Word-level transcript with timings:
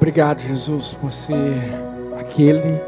Obrigado, 0.00 0.40
Jesus, 0.40 0.94
por 0.94 1.12
ser 1.12 1.60
aquele 2.18 2.80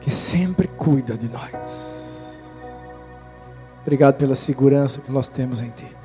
que 0.00 0.08
sempre 0.08 0.68
cuida 0.68 1.16
de 1.16 1.28
nós. 1.28 2.62
Obrigado 3.82 4.14
pela 4.14 4.36
segurança 4.36 5.00
que 5.00 5.10
nós 5.10 5.26
temos 5.26 5.60
em 5.60 5.70
Ti. 5.70 5.96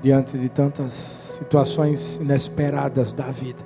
Diante 0.00 0.38
de 0.38 0.48
tantas 0.48 0.92
situações 0.92 2.18
inesperadas 2.18 3.12
da 3.12 3.24
vida, 3.24 3.64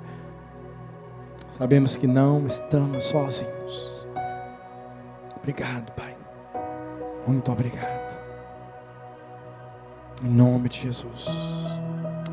sabemos 1.47 1.95
que 1.95 2.07
não 2.07 2.47
estamos 2.47 3.03
sozinhos. 3.03 4.07
Obrigado, 5.37 5.91
Pai. 5.91 6.17
Muito 7.27 7.51
obrigado. 7.51 8.17
Em 10.23 10.29
nome 10.29 10.67
de 10.67 10.81
Jesus. 10.81 11.27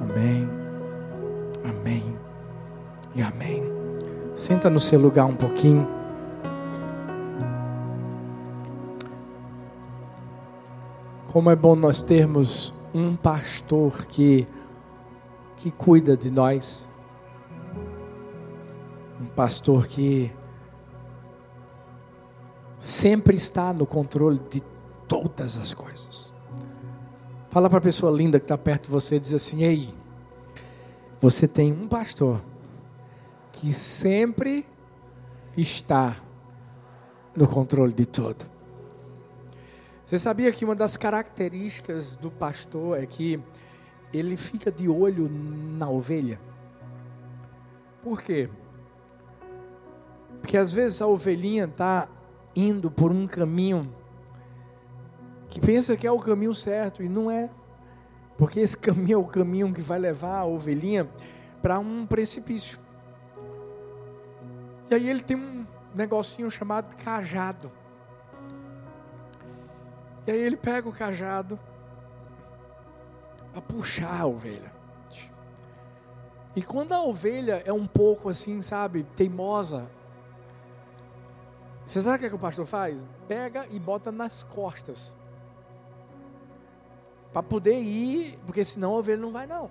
Amém. 0.01 0.72
Amém. 1.65 2.19
E 3.15 3.23
amém. 3.23 3.63
Senta 4.37 4.69
no 4.69 4.81
seu 4.81 4.99
lugar 4.99 5.27
um 5.27 5.37
pouquinho. 5.37 5.89
Como 11.33 11.51
é 11.51 11.57
bom 11.57 11.75
nós 11.75 12.03
termos 12.03 12.75
um 12.95 13.17
pastor 13.17 14.07
que 14.07 14.47
que 15.63 15.71
cuida 15.71 16.17
de 16.17 16.29
nós. 16.29 16.89
Um 19.21 19.27
pastor 19.27 19.87
que 19.87 20.33
sempre 22.81 23.37
está 23.37 23.73
no 23.73 23.87
controle 23.87 24.41
de 24.51 24.61
todas 25.07 25.57
as 25.59 25.73
coisas. 25.73 26.33
Fala 27.49 27.71
para 27.71 27.79
a 27.79 27.83
pessoa 27.83 28.11
linda 28.11 28.41
que 28.41 28.45
está 28.45 28.59
perto 28.59 28.87
de 28.87 28.91
você 28.91 29.17
e 29.17 29.21
diz 29.21 29.33
assim: 29.33 29.63
Ei, 29.63 29.89
você 31.23 31.47
tem 31.47 31.73
um 31.73 31.87
pastor 31.87 32.43
que 33.53 33.73
sempre 33.73 34.67
está 35.57 36.17
no 37.37 37.47
controle 37.47 37.93
de 37.93 38.05
tudo. 38.05 38.45
Você 40.05 40.19
sabia 40.19 40.51
que 40.51 40.65
uma 40.65 40.75
das 40.75 40.97
características 40.97 42.17
do 42.17 42.29
pastor 42.29 43.01
é 43.01 43.07
que 43.07 43.41
ele 44.13 44.37
fica 44.37 44.73
de 44.73 44.89
olho 44.89 45.31
na 45.31 45.89
ovelha? 45.89 46.41
Por 48.03 48.21
quê? 48.21 48.51
Porque 50.41 50.57
às 50.57 50.73
vezes 50.73 51.01
a 51.01 51.07
ovelhinha 51.07 51.67
está 51.67 52.09
indo 52.57 52.91
por 52.91 53.13
um 53.13 53.29
caminho 53.29 53.95
que 55.49 55.61
pensa 55.61 55.97
que 55.97 56.05
é 56.05 56.11
o 56.11 56.19
caminho 56.19 56.53
certo 56.53 57.01
e 57.01 57.09
não 57.09 57.31
é. 57.31 57.49
Porque 58.43 58.59
esse 58.59 58.77
caminho 58.77 59.15
é 59.15 59.17
o 59.17 59.25
caminho 59.25 59.73
que 59.73 59.81
vai 59.81 60.01
levar 60.01 60.39
a 60.39 60.45
ovelhinha 60.45 61.09
para 61.63 61.79
um 61.79 62.05
precipício. 62.05 62.77
E 64.91 64.95
aí 64.97 65.09
ele 65.09 65.23
tem 65.23 65.37
um 65.37 65.65
negocinho 65.95 66.51
chamado 66.51 66.93
cajado. 66.97 67.71
E 70.27 70.33
aí 70.33 70.41
ele 70.41 70.57
pega 70.57 70.89
o 70.89 70.93
cajado 70.93 71.57
para 73.53 73.63
puxar 73.63 74.23
a 74.23 74.27
ovelha. 74.27 74.73
E 76.57 76.63
quando 76.63 76.95
a 76.95 77.01
ovelha 77.01 77.63
é 77.65 77.73
um 77.73 77.87
pouco 77.87 78.29
assim, 78.29 78.61
sabe, 78.61 79.05
teimosa, 79.15 79.89
você 81.87 82.03
sabe 82.03 82.17
o 82.17 82.19
que, 82.19 82.27
é 82.27 82.29
que 82.29 82.35
o 82.35 82.41
pastor 82.41 82.67
faz? 82.67 83.07
Pega 83.29 83.69
e 83.71 83.79
bota 83.79 84.11
nas 84.11 84.43
costas. 84.43 85.15
Para 87.33 87.43
poder 87.43 87.81
ir, 87.81 88.39
porque 88.47 88.65
senão 88.65 88.95
a 88.95 88.99
ovelha 88.99 89.21
não 89.21 89.33
vai 89.33 89.47
não. 89.47 89.71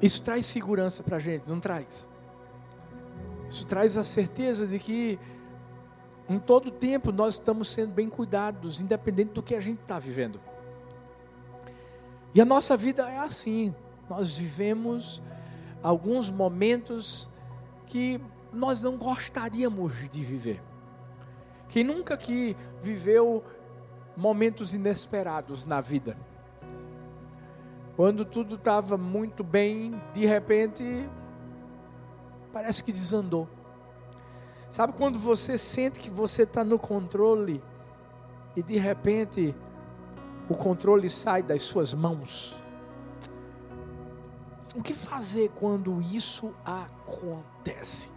Isso 0.00 0.22
traz 0.22 0.46
segurança 0.46 1.02
para 1.02 1.16
a 1.16 1.20
gente, 1.20 1.48
não 1.48 1.58
traz? 1.58 2.08
Isso 3.48 3.66
traz 3.66 3.96
a 3.96 4.04
certeza 4.04 4.66
de 4.66 4.78
que 4.78 5.18
em 6.28 6.38
todo 6.38 6.70
tempo 6.70 7.12
nós 7.12 7.34
estamos 7.34 7.68
sendo 7.68 7.92
bem 7.92 8.08
cuidados, 8.08 8.80
independente 8.80 9.32
do 9.32 9.42
que 9.42 9.54
a 9.54 9.60
gente 9.60 9.80
está 9.80 9.98
vivendo. 9.98 10.40
E 12.34 12.40
a 12.40 12.44
nossa 12.44 12.76
vida 12.76 13.08
é 13.08 13.18
assim. 13.18 13.74
Nós 14.10 14.36
vivemos 14.36 15.22
alguns 15.82 16.28
momentos 16.28 17.30
que 17.86 18.20
nós 18.52 18.82
não 18.82 18.96
gostaríamos 18.96 19.92
de 20.10 20.22
viver. 20.22 20.62
Quem 21.68 21.84
nunca 21.84 22.14
aqui 22.14 22.56
viveu 22.82 23.44
momentos 24.16 24.74
inesperados 24.74 25.64
na 25.64 25.80
vida? 25.80 26.16
Quando 27.96 28.24
tudo 28.24 28.56
estava 28.56 28.96
muito 28.96 29.42
bem, 29.42 30.00
de 30.12 30.26
repente, 30.26 31.08
parece 32.52 32.82
que 32.82 32.92
desandou. 32.92 33.48
Sabe 34.70 34.92
quando 34.92 35.18
você 35.18 35.56
sente 35.56 36.00
que 36.00 36.10
você 36.10 36.42
está 36.42 36.64
no 36.64 36.78
controle 36.78 37.62
e 38.56 38.62
de 38.62 38.78
repente 38.78 39.54
o 40.48 40.54
controle 40.54 41.08
sai 41.08 41.42
das 41.42 41.62
suas 41.62 41.94
mãos? 41.94 42.60
O 44.74 44.82
que 44.82 44.92
fazer 44.92 45.50
quando 45.54 45.98
isso 46.00 46.54
acontece? 46.64 48.15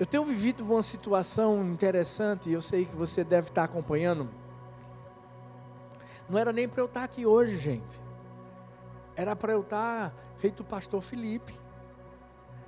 Eu 0.00 0.06
tenho 0.06 0.24
vivido 0.24 0.64
uma 0.64 0.82
situação 0.82 1.62
interessante, 1.62 2.50
eu 2.50 2.62
sei 2.62 2.86
que 2.86 2.96
você 2.96 3.22
deve 3.22 3.48
estar 3.48 3.64
acompanhando. 3.64 4.30
Não 6.26 6.38
era 6.38 6.54
nem 6.54 6.66
para 6.66 6.80
eu 6.80 6.86
estar 6.86 7.04
aqui 7.04 7.26
hoje, 7.26 7.58
gente. 7.58 8.00
Era 9.14 9.36
para 9.36 9.52
eu 9.52 9.60
estar 9.60 10.14
feito 10.38 10.60
o 10.60 10.64
pastor 10.64 11.02
Felipe. 11.02 11.52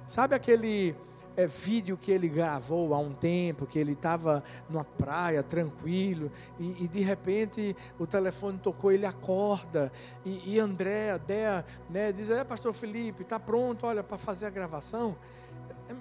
Sabe 0.07 0.35
aquele 0.35 0.95
é, 1.35 1.47
vídeo 1.47 1.97
que 1.97 2.13
ele 2.13 2.29
gravou 2.29 2.93
há 2.93 2.99
um 2.99 3.15
tempo, 3.15 3.65
que 3.65 3.79
ele 3.79 3.93
estava 3.93 4.45
numa 4.69 4.85
praia 4.85 5.43
tranquilo, 5.43 6.31
e, 6.59 6.85
e, 6.85 6.89
de 6.89 7.01
repente 7.01 7.75
o 7.99 8.07
telefone 8.07 8.59
tocou, 8.59 8.93
ele 8.93 9.07
acorda, 9.07 9.91
e, 10.23 10.57
e 10.57 10.61
André, 10.61 11.19
Dea, 11.19 11.65
né, 11.89 12.13
diz, 12.13 12.29
é 12.29 12.45
pastor 12.45 12.75
Felipe, 12.75 13.23
está 13.23 13.41
pronto, 13.41 13.87
olha, 13.87 14.03
para 14.03 14.19
fazer 14.19 14.45
a 14.45 14.51
gravação. 14.51 15.17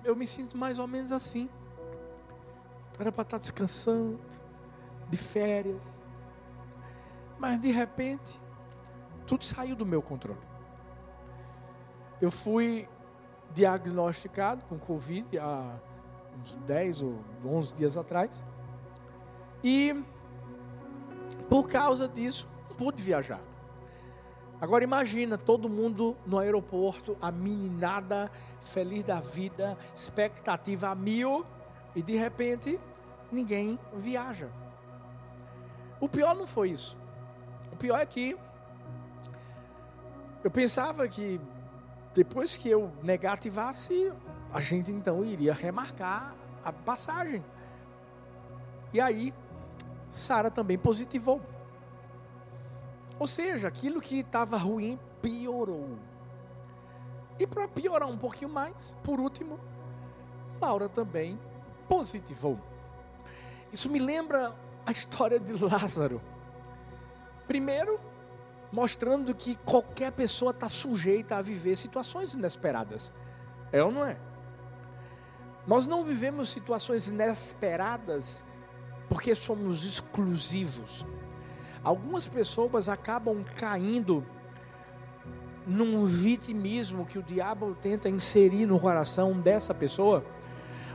Eu 0.03 0.15
me 0.15 0.25
sinto 0.25 0.57
mais 0.57 0.79
ou 0.79 0.87
menos 0.87 1.11
assim. 1.11 1.49
Era 2.99 3.11
para 3.11 3.23
estar 3.23 3.37
tá 3.37 3.41
descansando, 3.41 4.19
de 5.09 5.17
férias. 5.17 6.03
Mas 7.39 7.59
de 7.59 7.71
repente, 7.71 8.39
tudo 9.25 9.43
saiu 9.43 9.75
do 9.75 9.85
meu 9.85 10.01
controle. 10.01 10.39
Eu 12.21 12.29
fui 12.29 12.87
diagnosticado 13.53 14.63
com 14.65 14.77
Covid 14.77 15.39
há 15.39 15.79
uns 16.39 16.53
10 16.65 17.01
ou 17.01 17.19
11 17.43 17.73
dias 17.73 17.97
atrás. 17.97 18.45
E 19.63 20.03
por 21.49 21.67
causa 21.67 22.07
disso, 22.07 22.47
pude 22.77 23.01
viajar. 23.01 23.41
Agora 24.61 24.83
imagina 24.83 25.39
todo 25.39 25.67
mundo 25.67 26.15
no 26.23 26.37
aeroporto, 26.37 27.17
a 27.19 27.31
meninada 27.31 28.31
feliz 28.59 29.03
da 29.03 29.19
vida, 29.19 29.75
expectativa 29.93 30.89
a 30.89 30.95
mil, 30.95 31.43
e 31.95 32.03
de 32.03 32.15
repente 32.15 32.79
ninguém 33.31 33.79
viaja. 33.95 34.49
O 35.99 36.07
pior 36.07 36.35
não 36.35 36.45
foi 36.45 36.69
isso. 36.69 36.95
O 37.73 37.75
pior 37.75 37.97
é 37.97 38.05
que 38.05 38.37
eu 40.43 40.51
pensava 40.51 41.07
que 41.07 41.41
depois 42.13 42.55
que 42.55 42.69
eu 42.69 42.91
negativasse, 43.01 44.13
a 44.53 44.61
gente 44.61 44.91
então 44.91 45.25
iria 45.25 45.53
remarcar 45.53 46.35
a 46.63 46.71
passagem. 46.71 47.43
E 48.93 48.99
aí, 48.99 49.33
Sara 50.09 50.51
também 50.51 50.77
positivou. 50.77 51.41
Ou 53.21 53.27
seja, 53.27 53.67
aquilo 53.67 54.01
que 54.01 54.21
estava 54.21 54.57
ruim 54.57 54.99
piorou. 55.21 55.95
E 57.37 57.45
para 57.45 57.67
piorar 57.67 58.09
um 58.09 58.17
pouquinho 58.17 58.49
mais, 58.49 58.97
por 59.03 59.19
último, 59.19 59.59
Laura 60.59 60.89
também 60.89 61.39
positivou. 61.87 62.59
Isso 63.71 63.91
me 63.91 63.99
lembra 63.99 64.55
a 64.83 64.91
história 64.91 65.39
de 65.39 65.53
Lázaro. 65.63 66.19
Primeiro, 67.47 67.99
mostrando 68.71 69.35
que 69.35 69.55
qualquer 69.55 70.11
pessoa 70.13 70.49
está 70.49 70.67
sujeita 70.67 71.35
a 71.35 71.43
viver 71.43 71.75
situações 71.75 72.33
inesperadas. 72.33 73.13
É 73.71 73.83
ou 73.83 73.91
não 73.91 74.03
é? 74.03 74.17
Nós 75.67 75.85
não 75.85 76.03
vivemos 76.03 76.49
situações 76.49 77.07
inesperadas 77.07 78.43
porque 79.07 79.35
somos 79.35 79.85
exclusivos. 79.85 81.05
Algumas 81.83 82.27
pessoas 82.27 82.89
acabam 82.89 83.43
caindo 83.57 84.25
num 85.65 86.05
vitimismo 86.05 87.05
que 87.05 87.19
o 87.19 87.23
diabo 87.23 87.75
tenta 87.81 88.09
inserir 88.09 88.65
no 88.65 88.79
coração 88.79 89.33
dessa 89.33 89.73
pessoa, 89.73 90.23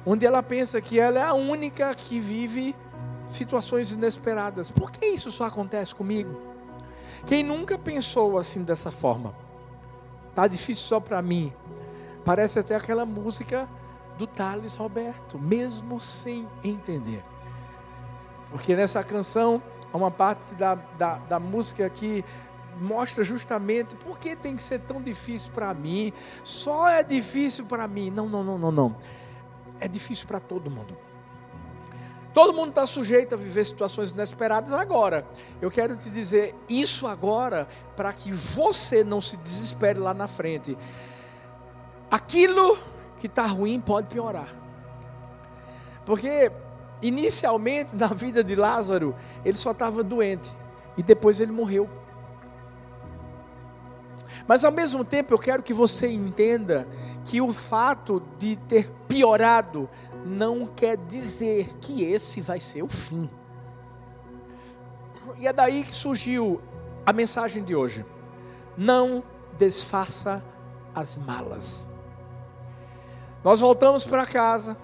onde 0.05 0.27
ela 0.27 0.43
pensa 0.43 0.81
que 0.81 0.99
ela 0.99 1.19
é 1.19 1.23
a 1.23 1.35
única 1.35 1.95
que 1.95 2.21
vive 2.21 2.75
situações 3.27 3.93
inesperadas. 3.93 4.71
Por 4.71 4.91
que 4.91 5.07
isso 5.07 5.31
só 5.33 5.47
acontece 5.47 5.95
comigo? 5.95 6.41
Quem 7.27 7.43
nunca 7.43 7.77
pensou 7.79 8.39
assim 8.39 8.63
dessa 8.63 8.91
forma? 8.91 9.35
Tá 10.35 10.47
difícil 10.47 10.85
só 10.85 11.01
para 11.01 11.21
mim. 11.21 11.53
Parece 12.25 12.59
até 12.59 12.77
aquela 12.77 13.07
música 13.07 13.69
do 14.19 14.27
Thales 14.27 14.77
Roberto, 14.77 15.39
mesmo 15.39 16.01
sem 16.01 16.49
entender. 16.63 17.25
Porque 18.51 18.77
nessa 18.77 19.03
canção 19.03 19.63
uma 19.97 20.11
parte 20.11 20.55
da, 20.55 20.75
da, 20.75 21.19
da 21.19 21.41
música 21.41 21.89
que 21.91 22.25
mostra 22.81 23.25
justamente 23.25 23.97
por 23.97 24.19
que 24.19 24.37
tem 24.37 24.55
que 24.55 24.63
ser 24.63 24.81
tão 24.81 25.03
difícil 25.03 25.53
para 25.53 25.73
mim. 25.75 26.13
Só 26.45 26.89
é 26.89 27.03
difícil 27.03 27.67
para 27.67 27.89
mim. 27.89 28.11
Não, 28.11 28.29
não, 28.29 28.45
não, 28.45 28.59
não, 28.59 28.73
não. 28.73 28.97
É 29.81 29.89
difícil 29.89 30.27
para 30.27 30.41
todo 30.41 30.71
mundo. 30.71 30.97
Todo 32.37 32.53
mundo 32.53 32.69
está 32.69 32.87
sujeito 32.87 33.35
a 33.35 33.39
viver 33.39 33.65
situações 33.65 34.13
inesperadas 34.13 34.71
agora. 34.73 35.27
Eu 35.59 35.71
quero 35.71 35.97
te 35.97 36.11
dizer 36.11 36.55
isso 36.69 37.07
agora 37.07 37.67
para 37.97 38.13
que 38.13 38.31
você 38.31 39.03
não 39.03 39.23
se 39.23 39.39
desespere 39.39 39.99
lá 39.99 40.13
na 40.13 40.29
frente. 40.29 40.77
Aquilo 42.11 42.77
que 43.19 43.27
está 43.27 43.47
ruim 43.47 43.81
pode 43.81 44.09
piorar. 44.09 44.49
Porque 46.05 46.53
inicialmente 47.03 47.95
na 47.95 48.09
vida 48.09 48.43
de 48.43 48.55
Lázaro, 48.55 49.15
ele 49.45 49.57
só 49.57 49.73
estava 49.73 50.03
doente 50.03 50.51
e 50.97 51.03
depois 51.03 51.41
ele 51.41 51.53
morreu. 51.53 51.89
Mas 54.47 54.65
ao 54.65 54.73
mesmo 54.73 55.05
tempo 55.05 55.35
eu 55.35 55.39
quero 55.39 55.63
que 55.63 55.75
você 55.75 56.09
entenda 56.09 56.87
que 57.25 57.41
o 57.41 57.53
fato 57.53 58.23
de 58.39 58.57
ter 58.57 58.89
piorado 59.09 59.89
não 60.25 60.67
quer 60.67 60.97
dizer 60.97 61.69
que 61.81 62.05
esse 62.05 62.41
vai 62.41 62.61
ser 62.61 62.83
o 62.83 62.89
fim. 62.89 63.29
E 65.39 65.47
é 65.47 65.53
daí 65.53 65.83
que 65.83 65.95
surgiu 65.95 66.61
a 67.05 67.13
mensagem 67.13 67.63
de 67.63 67.75
hoje. 67.75 68.05
Não 68.77 69.23
desfaça 69.59 70.43
as 70.95 71.19
malas. 71.19 71.87
Nós 73.43 73.61
voltamos 73.61 74.05
para 74.05 74.27
casa. 74.27 74.77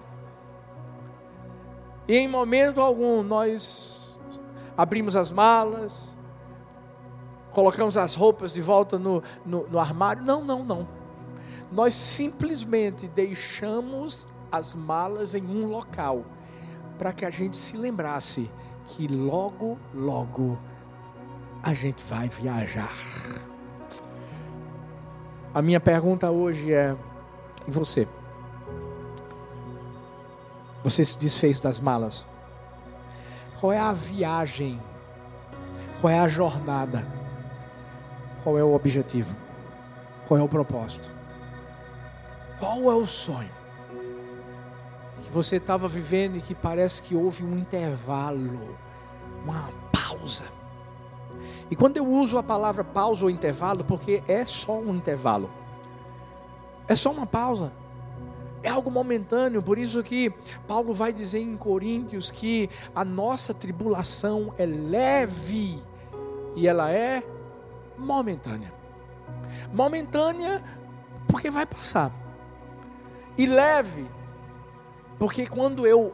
E 2.07 2.17
em 2.17 2.27
momento 2.27 2.81
algum 2.81 3.23
nós 3.23 4.19
abrimos 4.77 5.15
as 5.15 5.31
malas, 5.31 6.17
colocamos 7.51 7.97
as 7.97 8.13
roupas 8.13 8.51
de 8.51 8.61
volta 8.61 8.97
no, 8.99 9.23
no, 9.45 9.67
no 9.67 9.79
armário. 9.79 10.23
Não, 10.23 10.43
não, 10.43 10.63
não. 10.63 10.87
Nós 11.71 11.93
simplesmente 11.93 13.07
deixamos 13.07 14.27
as 14.51 14.75
malas 14.75 15.33
em 15.33 15.43
um 15.43 15.67
local 15.67 16.23
para 16.97 17.11
que 17.13 17.25
a 17.25 17.29
gente 17.29 17.57
se 17.57 17.77
lembrasse 17.77 18.49
que 18.85 19.07
logo, 19.07 19.77
logo 19.93 20.59
a 21.63 21.73
gente 21.73 22.03
vai 22.03 22.27
viajar. 22.27 22.91
A 25.53 25.61
minha 25.61 25.79
pergunta 25.79 26.29
hoje 26.29 26.73
é: 26.73 26.95
e 27.67 27.71
você? 27.71 28.07
Você 30.83 31.05
se 31.05 31.17
desfez 31.17 31.59
das 31.59 31.79
malas? 31.79 32.27
Qual 33.59 33.71
é 33.71 33.79
a 33.79 33.93
viagem? 33.93 34.79
Qual 36.01 36.11
é 36.11 36.19
a 36.19 36.27
jornada? 36.27 37.07
Qual 38.43 38.57
é 38.57 38.63
o 38.63 38.73
objetivo? 38.73 39.33
Qual 40.27 40.37
é 40.37 40.43
o 40.43 40.49
propósito? 40.49 41.09
Qual 42.59 42.91
é 42.91 42.95
o 42.95 43.05
sonho 43.05 43.51
que 45.21 45.31
você 45.31 45.55
estava 45.55 45.87
vivendo 45.87 46.35
e 46.35 46.41
que 46.41 46.53
parece 46.53 47.01
que 47.01 47.15
houve 47.15 47.45
um 47.45 47.57
intervalo, 47.57 48.77
uma 49.45 49.69
pausa? 49.93 50.45
E 51.71 51.75
quando 51.75 51.95
eu 51.95 52.05
uso 52.05 52.37
a 52.37 52.43
palavra 52.43 52.83
pausa 52.83 53.23
ou 53.23 53.31
intervalo, 53.31 53.85
porque 53.85 54.21
é 54.27 54.43
só 54.43 54.77
um 54.79 54.93
intervalo, 54.93 55.49
é 56.89 56.95
só 56.95 57.09
uma 57.11 57.25
pausa 57.25 57.71
é 58.63 58.69
algo 58.69 58.89
momentâneo, 58.89 59.61
por 59.61 59.77
isso 59.77 60.01
que 60.01 60.33
Paulo 60.67 60.93
vai 60.93 61.11
dizer 61.11 61.39
em 61.39 61.55
Coríntios 61.57 62.31
que 62.31 62.69
a 62.95 63.03
nossa 63.03 63.53
tribulação 63.53 64.53
é 64.57 64.65
leve 64.65 65.77
e 66.55 66.67
ela 66.67 66.89
é 66.89 67.23
momentânea. 67.97 68.73
Momentânea 69.73 70.63
porque 71.27 71.51
vai 71.51 71.65
passar. 71.65 72.11
E 73.37 73.45
leve 73.45 74.07
porque 75.19 75.45
quando 75.45 75.85
eu 75.85 76.13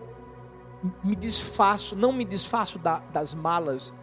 me 1.04 1.16
desfaço, 1.16 1.96
não 1.96 2.12
me 2.14 2.26
desfaço 2.26 2.80
da, 2.80 3.00
das 3.12 3.34
malas, 3.34 3.94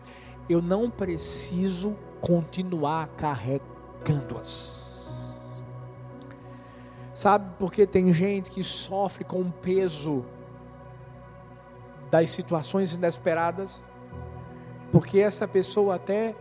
eu 0.49 0.63
não 0.63 0.91
preciso 0.91 1.97
continuar 2.21 3.09
carregando-as. 3.17 4.96
Sabe 7.17 7.47
por 7.59 7.73
que 7.73 7.87
tem 7.87 8.13
gente 8.13 8.51
que 8.51 8.63
sofre 8.63 9.25
com 9.25 9.41
o 9.41 9.51
peso 9.51 10.23
das 12.11 12.29
situações 12.29 12.93
inesperadas? 12.93 13.83
Porque 14.93 15.19
essa 15.21 15.49
pessoa 15.49 15.95
até 15.95 16.37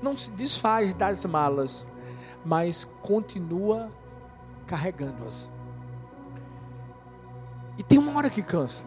não 0.00 0.16
se 0.16 0.30
desfaz 0.30 0.94
das 0.94 1.26
malas, 1.26 1.88
mas 2.44 2.84
continua 2.84 3.90
carregando-as. 4.64 5.50
E 7.76 7.82
tem 7.82 7.98
uma 7.98 8.16
hora 8.16 8.30
que 8.30 8.44
cansa. 8.44 8.84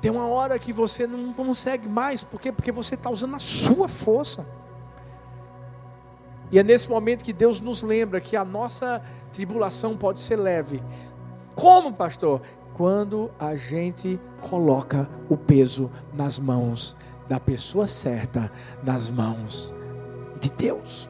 Tem 0.00 0.12
uma 0.12 0.28
hora 0.28 0.60
que 0.60 0.72
você 0.72 1.08
não 1.08 1.32
consegue 1.32 1.88
mais, 1.88 2.22
por 2.22 2.40
quê? 2.40 2.52
Porque 2.52 2.70
você 2.70 2.94
está 2.94 3.10
usando 3.10 3.34
a 3.34 3.40
sua 3.40 3.88
força. 3.88 4.46
E 6.52 6.58
é 6.60 6.62
nesse 6.62 6.88
momento 6.88 7.24
que 7.24 7.32
Deus 7.32 7.60
nos 7.60 7.82
lembra 7.82 8.20
que 8.20 8.36
a 8.36 8.44
nossa 8.44 9.02
tribulação 9.34 9.96
pode 9.96 10.20
ser 10.20 10.36
leve. 10.36 10.82
Como, 11.54 11.92
pastor? 11.92 12.40
Quando 12.74 13.30
a 13.38 13.56
gente 13.56 14.20
coloca 14.40 15.08
o 15.28 15.36
peso 15.36 15.90
nas 16.12 16.38
mãos 16.38 16.96
da 17.28 17.40
pessoa 17.40 17.86
certa, 17.86 18.50
nas 18.82 19.08
mãos 19.08 19.74
de 20.40 20.50
Deus. 20.50 21.08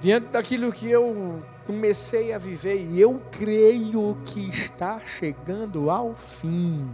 Diante 0.00 0.28
daquilo 0.28 0.72
que 0.72 0.88
eu 0.88 1.38
comecei 1.66 2.32
a 2.32 2.38
viver, 2.38 2.80
e 2.80 3.00
eu 3.00 3.20
creio 3.32 4.16
que 4.24 4.48
está 4.48 5.00
chegando 5.00 5.90
ao 5.90 6.14
fim. 6.14 6.88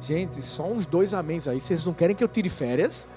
Gente, 0.00 0.40
só 0.42 0.66
uns 0.66 0.86
dois 0.86 1.14
amém 1.14 1.38
aí. 1.46 1.60
Vocês 1.60 1.84
não 1.84 1.92
querem 1.92 2.16
que 2.16 2.24
eu 2.24 2.28
tire 2.28 2.48
férias? 2.48 3.08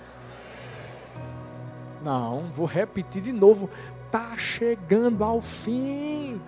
Não, 2.03 2.43
vou 2.53 2.67
repetir 2.67 3.23
de 3.23 3.31
novo 3.31 3.67
está 4.15 4.37
chegando 4.37 5.23
ao 5.23 5.41
fim. 5.41 6.41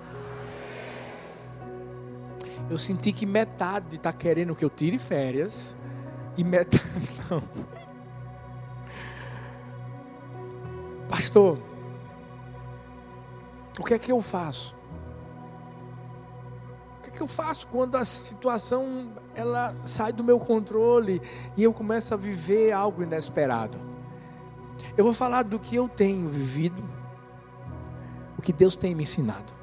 Eu 2.69 2.77
senti 2.77 3.11
que 3.11 3.25
metade 3.25 3.97
está 3.97 4.13
querendo 4.13 4.55
que 4.55 4.63
eu 4.63 4.69
tire 4.69 4.97
férias 4.97 5.75
e 6.37 6.43
metade 6.43 6.81
não. 7.29 7.43
Pastor, 11.09 11.59
o 13.77 13.83
que 13.83 13.93
é 13.93 13.99
que 13.99 14.11
eu 14.11 14.21
faço? 14.21 14.75
O 16.99 17.03
que 17.03 17.09
é 17.09 17.11
que 17.11 17.21
eu 17.21 17.27
faço 17.27 17.67
quando 17.67 17.95
a 17.95 18.05
situação 18.05 19.13
ela 19.35 19.75
sai 19.83 20.13
do 20.13 20.23
meu 20.23 20.39
controle 20.39 21.21
e 21.55 21.63
eu 21.63 21.73
começo 21.73 22.13
a 22.13 22.17
viver 22.17 22.71
algo 22.71 23.03
inesperado? 23.03 23.79
Eu 24.95 25.03
vou 25.03 25.13
falar 25.13 25.43
do 25.43 25.59
que 25.59 25.75
eu 25.75 25.89
tenho 25.89 26.29
vivido 26.29 26.96
o 28.37 28.41
que 28.41 28.53
Deus 28.53 28.75
tem 28.75 28.93
me 28.93 29.03
ensinado. 29.03 29.53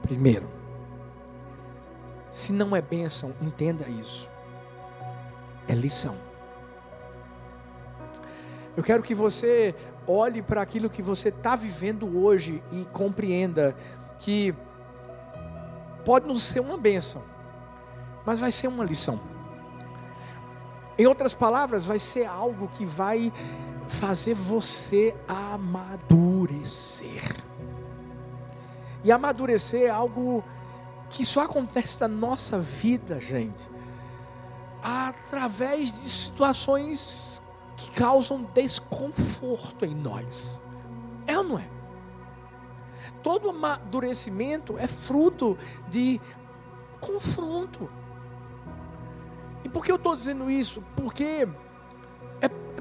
Primeiro, 0.00 0.48
se 2.30 2.52
não 2.52 2.74
é 2.74 2.80
bênção, 2.80 3.34
entenda 3.40 3.88
isso. 3.88 4.28
É 5.68 5.74
lição. 5.74 6.16
Eu 8.76 8.82
quero 8.82 9.02
que 9.02 9.14
você 9.14 9.74
olhe 10.06 10.40
para 10.40 10.62
aquilo 10.62 10.88
que 10.88 11.02
você 11.02 11.28
está 11.28 11.54
vivendo 11.54 12.18
hoje 12.18 12.62
e 12.72 12.84
compreenda 12.86 13.76
que 14.18 14.54
pode 16.04 16.26
não 16.26 16.36
ser 16.36 16.60
uma 16.60 16.78
bênção, 16.78 17.22
mas 18.24 18.40
vai 18.40 18.50
ser 18.50 18.68
uma 18.68 18.84
lição. 18.84 19.20
Em 20.98 21.06
outras 21.06 21.34
palavras, 21.34 21.84
vai 21.84 21.98
ser 21.98 22.26
algo 22.26 22.68
que 22.68 22.84
vai 22.84 23.32
fazer 23.88 24.34
você 24.34 25.14
amadurecer. 25.28 26.31
E 29.04 29.10
amadurecer 29.10 29.82
é 29.82 29.90
algo 29.90 30.44
que 31.10 31.24
só 31.24 31.42
acontece 31.42 32.00
na 32.00 32.08
nossa 32.08 32.58
vida, 32.58 33.20
gente, 33.20 33.68
através 34.82 35.92
de 35.92 36.08
situações 36.08 37.42
que 37.76 37.90
causam 37.90 38.42
desconforto 38.54 39.84
em 39.84 39.94
nós. 39.94 40.60
É 41.26 41.36
ou 41.36 41.44
não 41.44 41.58
é? 41.58 41.68
Todo 43.22 43.50
amadurecimento 43.50 44.78
é 44.78 44.86
fruto 44.86 45.58
de 45.88 46.20
confronto. 47.00 47.90
E 49.64 49.68
por 49.68 49.84
que 49.84 49.92
eu 49.92 49.96
estou 49.96 50.16
dizendo 50.16 50.50
isso? 50.50 50.82
Porque 50.96 51.48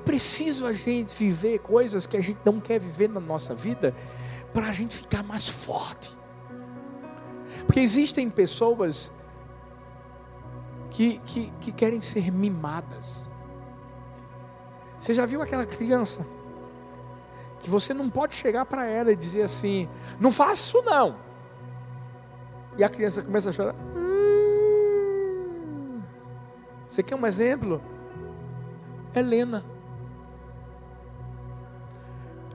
preciso 0.06 0.66
a 0.66 0.74
gente 0.74 1.14
viver 1.14 1.60
coisas 1.60 2.06
que 2.06 2.18
a 2.18 2.22
gente 2.22 2.40
não 2.46 2.60
quer 2.60 2.80
viver 2.80 3.10
na 3.10 3.20
nossa 3.20 3.56
vida 3.56 3.96
para 4.54 4.68
a 4.68 4.72
gente 4.72 4.96
ficar 4.96 5.24
mais 5.24 5.48
forte. 5.48 6.18
Porque 7.66 7.80
existem 7.80 8.30
pessoas 8.30 9.12
que, 10.90 11.18
que, 11.20 11.52
que 11.60 11.72
querem 11.72 12.02
ser 12.02 12.32
mimadas. 12.32 13.32
Você 15.00 15.14
já 15.14 15.26
viu 15.26 15.42
aquela 15.42 15.66
criança 15.66 16.26
que 17.60 17.70
você 17.70 17.94
não 17.94 18.10
pode 18.10 18.36
chegar 18.36 18.66
para 18.66 18.86
ela 18.86 19.12
e 19.12 19.16
dizer 19.16 19.44
assim: 19.44 19.90
não 20.20 20.32
faço 20.32 20.82
não. 20.84 21.18
E 22.78 22.84
a 22.84 22.90
criança 22.90 23.22
começa 23.22 23.50
a 23.50 23.54
chorar. 23.54 23.76
Hum. 23.96 24.12
Você 26.86 27.02
quer 27.04 27.16
um 27.16 27.26
exemplo? 27.26 27.82
Helena. 29.16 29.64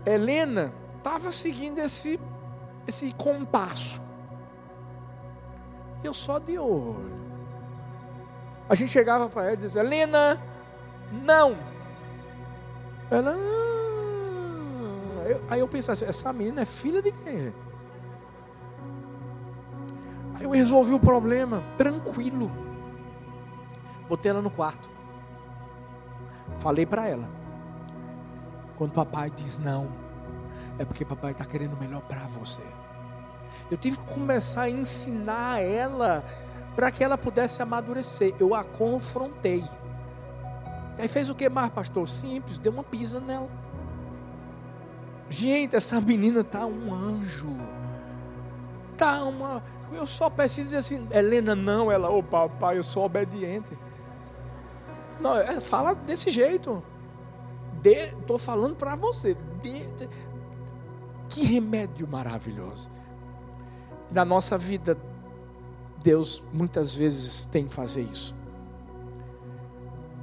Helena 0.07 0.73
estava 0.97 1.33
seguindo 1.33 1.81
esse, 1.81 2.19
esse 2.87 3.13
compasso. 3.15 4.01
E 6.03 6.07
eu 6.07 6.15
só 6.15 6.39
de 6.39 6.57
olho. 6.59 7.27
A 8.69 8.75
gente 8.75 8.91
chegava 8.91 9.29
para 9.29 9.43
ela 9.45 9.53
e 9.55 9.57
dizia, 9.57 9.83
Helena, 9.83 10.41
não. 11.13 11.59
Ela, 13.11 13.33
ah. 13.35 15.25
eu, 15.29 15.43
aí 15.49 15.61
eu 15.61 15.69
pensava 15.69 15.93
assim, 15.93 16.07
essa 16.07 16.33
menina 16.33 16.63
é 16.63 16.65
filha 16.65 17.03
de 17.03 17.13
quem, 17.13 17.43
gente? 17.43 17.67
Aí 20.35 20.45
eu 20.45 20.51
resolvi 20.51 20.93
o 20.93 21.01
problema, 21.01 21.63
tranquilo. 21.77 22.51
Botei 24.09 24.31
ela 24.31 24.43
no 24.43 24.51
quarto. 24.51 24.91
Falei 26.59 26.85
para 26.85 27.09
ela. 27.09 27.36
Quando 28.77 28.93
papai 28.93 29.31
diz 29.31 29.57
não, 29.59 29.89
é 30.79 30.85
porque 30.85 31.05
papai 31.05 31.33
está 31.33 31.45
querendo 31.45 31.75
o 31.75 31.77
melhor 31.79 32.03
para 32.03 32.21
você. 32.27 32.63
Eu 33.71 33.77
tive 33.77 33.99
que 33.99 34.05
começar 34.05 34.63
a 34.63 34.71
ensinar 34.71 35.63
ela 35.63 36.25
para 36.75 36.91
que 36.91 37.03
ela 37.03 37.17
pudesse 37.17 37.63
amadurecer. 37.63 38.35
Eu 38.39 38.55
a 38.55 38.63
confrontei. 38.63 39.65
E 40.99 41.03
aí 41.03 41.09
fez 41.09 41.31
o 41.31 41.35
que 41.35 41.49
mais, 41.49 41.71
pastor? 41.71 42.09
Simples, 42.09 42.59
deu 42.59 42.73
uma 42.73 42.85
pisa 42.85 43.19
nela. 43.19 43.49
Gente, 45.29 45.75
essa 45.75 46.01
menina 46.01 46.45
tá 46.45 46.67
um 46.67 46.95
anjo. 46.95 47.57
Tá 48.97 49.25
uma. 49.25 49.63
Eu 49.93 50.07
só 50.07 50.29
preciso 50.31 50.69
dizer 50.69 50.79
assim, 50.79 51.09
Helena, 51.11 51.55
não, 51.55 51.91
ela, 51.91 52.11
ô 52.11 52.19
oh, 52.19 52.23
papai, 52.23 52.79
eu 52.79 52.85
sou 52.85 53.05
obediente. 53.05 53.77
Não, 55.21 55.37
é, 55.37 55.61
fala 55.61 55.95
desse 55.95 56.31
jeito. 56.31 56.83
Estou 57.85 58.39
falando 58.39 58.77
para 58.77 58.95
você. 58.95 59.37
De, 59.63 59.87
de, 59.87 60.09
que 61.29 61.45
remédio 61.45 62.07
maravilhoso. 62.07 62.91
Na 64.11 64.25
nossa 64.25 64.57
vida, 64.57 64.97
Deus 66.03 66.43
muitas 66.53 66.95
vezes 66.95 67.45
tem 67.47 67.67
que 67.67 67.75
fazer 67.75 68.03
isso. 68.03 68.36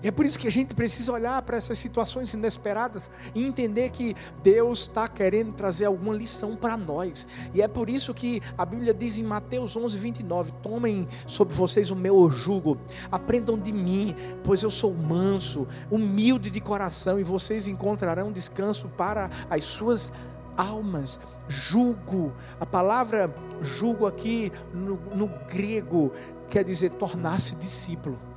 É 0.04 0.12
por 0.12 0.26
isso 0.26 0.38
que 0.38 0.48
a 0.48 0.52
gente 0.52 0.76
precisa 0.76 1.14
olhar 1.14 1.42
para 1.44 1.56
essas 1.56 1.78
situações 1.78 2.34
inesperadas 2.34 3.10
e 3.34 3.42
entender 3.42 3.90
que 3.90 4.14
Deus 4.44 4.82
está 4.82 5.08
querendo 5.08 5.54
trazer 5.54 5.86
alguma 5.86 6.14
lição 6.14 6.58
para 6.58 6.76
nós. 6.76 7.26
E 7.54 7.62
é 7.62 7.68
por 7.70 7.90
isso 7.90 8.14
que 8.14 8.42
a 8.58 8.66
Bíblia 8.66 8.94
diz 8.94 9.18
em 9.18 9.24
Mateus 9.24 9.78
11, 9.78 9.98
29: 9.98 10.52
Tomem 10.62 11.08
sobre 11.26 11.54
vocês 11.56 11.90
o 11.90 11.96
meu 11.96 12.30
jugo, 12.30 12.78
aprendam 13.10 13.58
de 13.58 13.72
mim, 13.72 14.14
pois 14.44 14.62
eu 14.62 14.70
sou 14.70 14.94
manso, 14.94 15.66
humilde 15.90 16.50
de 16.50 16.60
coração, 16.60 17.18
e 17.18 17.24
vocês 17.24 17.70
encontrarão 17.70 18.30
descanso 18.30 18.90
para 18.90 19.30
as 19.50 19.64
suas 19.64 20.12
almas. 20.58 21.18
Jugo, 21.48 22.34
a 22.60 22.66
palavra 22.66 23.34
jugo 23.62 24.06
aqui 24.06 24.52
no, 24.74 24.96
no 25.16 25.28
grego 25.48 26.12
quer 26.50 26.66
dizer 26.66 26.92
tornar-se 26.92 27.56
discípulo. 27.56 28.33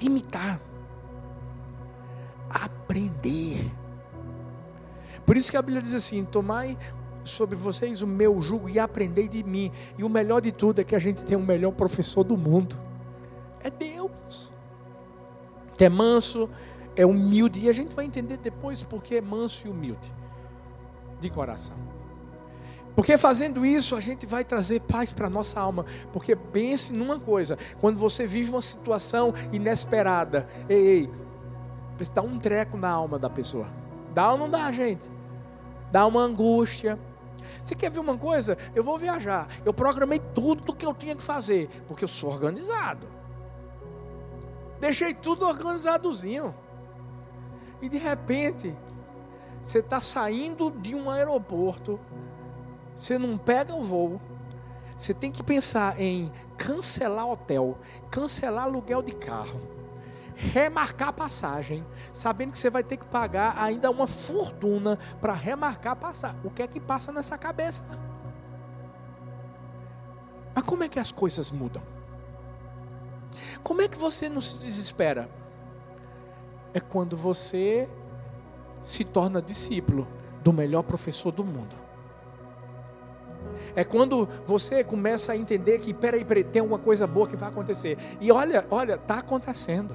Imitar, 0.00 0.60
aprender. 2.50 3.64
Por 5.24 5.36
isso 5.36 5.50
que 5.50 5.56
a 5.56 5.62
Bíblia 5.62 5.82
diz 5.82 5.94
assim: 5.94 6.24
tomai 6.24 6.76
sobre 7.24 7.56
vocês 7.56 8.02
o 8.02 8.06
meu 8.06 8.40
jugo 8.40 8.68
e 8.68 8.78
aprendei 8.78 9.28
de 9.28 9.42
mim. 9.42 9.70
E 9.98 10.04
o 10.04 10.08
melhor 10.08 10.40
de 10.40 10.52
tudo 10.52 10.80
é 10.80 10.84
que 10.84 10.94
a 10.94 10.98
gente 10.98 11.24
tem 11.24 11.36
o 11.36 11.40
melhor 11.40 11.72
professor 11.72 12.22
do 12.22 12.36
mundo. 12.36 12.78
É 13.60 13.70
Deus. 13.70 14.52
Que 15.76 15.84
é 15.84 15.88
manso, 15.88 16.48
é 16.94 17.04
humilde. 17.04 17.60
E 17.60 17.68
a 17.68 17.72
gente 17.72 17.94
vai 17.94 18.04
entender 18.04 18.36
depois 18.36 18.82
porque 18.82 19.16
é 19.16 19.20
manso 19.20 19.66
e 19.66 19.70
humilde. 19.70 20.14
De 21.20 21.28
coração. 21.28 21.95
Porque 22.96 23.18
fazendo 23.18 23.64
isso, 23.64 23.94
a 23.94 24.00
gente 24.00 24.24
vai 24.24 24.42
trazer 24.42 24.80
paz 24.80 25.12
para 25.12 25.26
a 25.26 25.30
nossa 25.30 25.60
alma. 25.60 25.84
Porque 26.14 26.34
pense 26.34 26.94
numa 26.94 27.20
coisa: 27.20 27.58
quando 27.78 27.98
você 27.98 28.26
vive 28.26 28.50
uma 28.50 28.62
situação 28.62 29.34
inesperada, 29.52 30.48
ei, 30.66 30.78
ei, 30.78 31.12
dá 32.14 32.22
um 32.22 32.38
treco 32.38 32.78
na 32.78 32.88
alma 32.88 33.18
da 33.18 33.28
pessoa. 33.28 33.68
Dá 34.14 34.32
ou 34.32 34.38
não 34.38 34.48
dá, 34.48 34.72
gente? 34.72 35.10
Dá 35.92 36.06
uma 36.06 36.22
angústia. 36.22 36.98
Você 37.62 37.74
quer 37.74 37.90
ver 37.90 38.00
uma 38.00 38.16
coisa? 38.16 38.56
Eu 38.74 38.82
vou 38.82 38.98
viajar. 38.98 39.46
Eu 39.62 39.74
programei 39.74 40.18
tudo 40.34 40.72
o 40.72 40.74
que 40.74 40.86
eu 40.86 40.94
tinha 40.94 41.14
que 41.14 41.22
fazer, 41.22 41.68
porque 41.86 42.02
eu 42.02 42.08
sou 42.08 42.30
organizado. 42.30 43.06
Deixei 44.80 45.12
tudo 45.12 45.46
organizadozinho. 45.46 46.54
E 47.82 47.90
de 47.90 47.98
repente, 47.98 48.74
você 49.60 49.80
está 49.80 50.00
saindo 50.00 50.70
de 50.70 50.94
um 50.94 51.10
aeroporto 51.10 52.00
você 52.96 53.18
não 53.18 53.36
pega 53.36 53.74
o 53.74 53.84
voo. 53.84 54.20
Você 54.96 55.12
tem 55.12 55.30
que 55.30 55.42
pensar 55.42 56.00
em 56.00 56.32
cancelar 56.56 57.28
hotel, 57.28 57.78
cancelar 58.10 58.64
aluguel 58.64 59.02
de 59.02 59.12
carro, 59.12 59.60
remarcar 60.34 61.12
passagem, 61.12 61.86
sabendo 62.14 62.52
que 62.52 62.58
você 62.58 62.70
vai 62.70 62.82
ter 62.82 62.96
que 62.96 63.04
pagar 63.04 63.54
ainda 63.58 63.90
uma 63.90 64.06
fortuna 64.06 64.98
para 65.20 65.34
remarcar 65.34 65.94
passagem. 65.96 66.40
O 66.42 66.50
que 66.50 66.62
é 66.62 66.66
que 66.66 66.80
passa 66.80 67.12
nessa 67.12 67.36
cabeça? 67.36 67.84
Mas 70.54 70.64
como 70.64 70.82
é 70.82 70.88
que 70.88 70.98
as 70.98 71.12
coisas 71.12 71.52
mudam? 71.52 71.82
Como 73.62 73.82
é 73.82 73.88
que 73.88 73.98
você 73.98 74.30
não 74.30 74.40
se 74.40 74.54
desespera? 74.54 75.28
É 76.72 76.80
quando 76.80 77.18
você 77.18 77.86
se 78.82 79.04
torna 79.04 79.42
discípulo 79.42 80.08
do 80.42 80.54
melhor 80.54 80.82
professor 80.82 81.30
do 81.30 81.44
mundo. 81.44 81.85
É 83.74 83.84
quando 83.84 84.28
você 84.44 84.82
começa 84.84 85.32
a 85.32 85.36
entender 85.36 85.78
que, 85.78 85.92
peraí, 85.92 86.24
peraí, 86.24 86.44
tem 86.44 86.60
alguma 86.60 86.78
coisa 86.78 87.06
boa 87.06 87.26
que 87.26 87.36
vai 87.36 87.48
acontecer. 87.48 87.98
E 88.20 88.30
olha, 88.30 88.66
olha, 88.70 88.94
está 88.94 89.18
acontecendo. 89.18 89.94